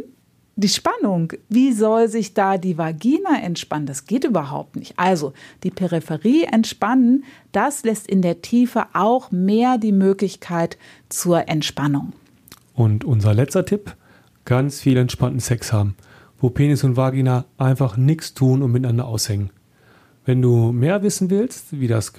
die 0.55 0.69
Spannung, 0.69 1.33
wie 1.49 1.71
soll 1.71 2.07
sich 2.07 2.33
da 2.33 2.57
die 2.57 2.79
Vagina 2.79 3.39
entspannen? 3.43 3.85
Das 3.85 4.05
geht 4.05 4.23
überhaupt 4.23 4.75
nicht. 4.75 4.97
Also 4.97 5.33
die 5.61 5.69
Peripherie 5.69 6.45
entspannen, 6.45 7.25
das 7.51 7.83
lässt 7.83 8.07
in 8.07 8.23
der 8.23 8.41
Tiefe 8.41 8.85
auch 8.93 9.29
mehr 9.29 9.77
die 9.77 9.91
Möglichkeit 9.91 10.79
zur 11.09 11.47
Entspannung. 11.47 12.13
Und 12.73 13.05
unser 13.05 13.35
letzter 13.35 13.67
Tipp, 13.67 13.95
ganz 14.45 14.81
viel 14.81 14.97
entspannten 14.97 15.41
Sex 15.41 15.71
haben, 15.71 15.95
wo 16.39 16.49
Penis 16.49 16.83
und 16.83 16.97
Vagina 16.97 17.45
einfach 17.59 17.97
nichts 17.97 18.33
tun 18.33 18.63
und 18.63 18.71
miteinander 18.71 19.05
aushängen. 19.05 19.51
Wenn 20.25 20.41
du 20.41 20.71
mehr 20.71 21.03
wissen 21.03 21.29
willst, 21.29 21.79
wie 21.79 21.87
das 21.87 22.13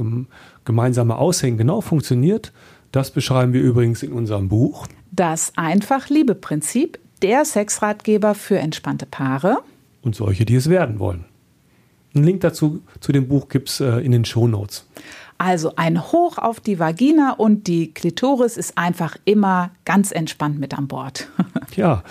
gemeinsame 0.65 1.17
Aushängen 1.17 1.59
genau 1.59 1.81
funktioniert, 1.81 2.53
das 2.93 3.11
beschreiben 3.11 3.53
wir 3.53 3.63
übrigens 3.63 4.05
in 4.05 4.13
unserem 4.13 4.49
Buch. 4.49 4.87
Das 5.17 5.55
Einfach-Liebe-Prinzip, 5.57 6.99
der 7.23 7.47
Sexratgeber 7.47 8.35
für 8.35 8.59
entspannte 8.59 9.07
Paare. 9.07 9.63
Und 10.03 10.15
solche, 10.15 10.45
die 10.45 10.57
es 10.57 10.69
werden 10.69 10.99
wollen. 10.99 11.25
Einen 12.15 12.25
Link 12.25 12.43
dazu 12.43 12.83
zu 13.01 13.13
dem 13.13 13.27
Buch 13.27 13.49
gibt 13.49 13.71
es 13.71 13.81
äh, 13.81 14.01
in 14.01 14.13
den 14.13 14.27
Show 14.27 14.47
Notes. 14.47 14.87
Also 15.39 15.73
ein 15.77 16.13
Hoch 16.13 16.37
auf 16.37 16.61
die 16.61 16.79
Vagina 16.79 17.33
und 17.33 17.67
die 17.67 17.95
Klitoris 17.95 18.59
ist 18.59 18.77
einfach 18.77 19.17
immer 19.25 19.71
ganz 19.87 20.13
entspannt 20.13 20.59
mit 20.59 20.77
an 20.77 20.87
Bord. 20.87 21.29
ja, 21.77 22.03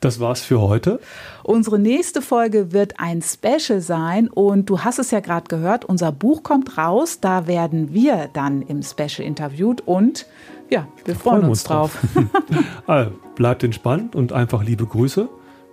das 0.00 0.18
war's 0.18 0.42
für 0.42 0.60
heute. 0.60 0.98
Unsere 1.44 1.78
nächste 1.78 2.22
Folge 2.22 2.72
wird 2.72 2.94
ein 2.98 3.22
Special 3.22 3.80
sein 3.80 4.28
und 4.28 4.68
du 4.68 4.80
hast 4.80 4.98
es 4.98 5.12
ja 5.12 5.20
gerade 5.20 5.46
gehört, 5.46 5.84
unser 5.84 6.10
Buch 6.10 6.42
kommt 6.42 6.76
raus, 6.76 7.20
da 7.20 7.46
werden 7.46 7.94
wir 7.94 8.28
dann 8.32 8.62
im 8.62 8.82
Special 8.82 9.26
interviewt 9.26 9.80
und 9.80 10.26
ja, 10.70 10.86
wir 11.04 11.14
freuen, 11.14 11.40
freuen 11.40 11.50
uns, 11.50 11.50
uns 11.50 11.64
drauf. 11.64 11.98
also, 12.86 13.12
bleibt 13.34 13.62
entspannt 13.64 14.14
und 14.14 14.32
einfach 14.32 14.62
liebe 14.62 14.86
Grüße. 14.86 15.28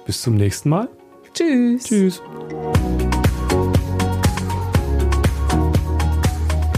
Bis 0.06 0.22
zum 0.22 0.36
nächsten 0.36 0.70
Mal. 0.70 0.88
Tschüss. 1.34 1.84
Tschüss. 1.84 2.22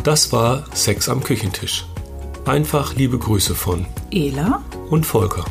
Das 0.04 0.32
war 0.32 0.64
Sex 0.74 1.10
am 1.10 1.22
Küchentisch. 1.22 1.86
Einfach 2.46 2.96
liebe 2.96 3.18
Grüße 3.18 3.54
von 3.54 3.86
Ela 4.10 4.64
und 4.90 5.06
Volker. 5.06 5.44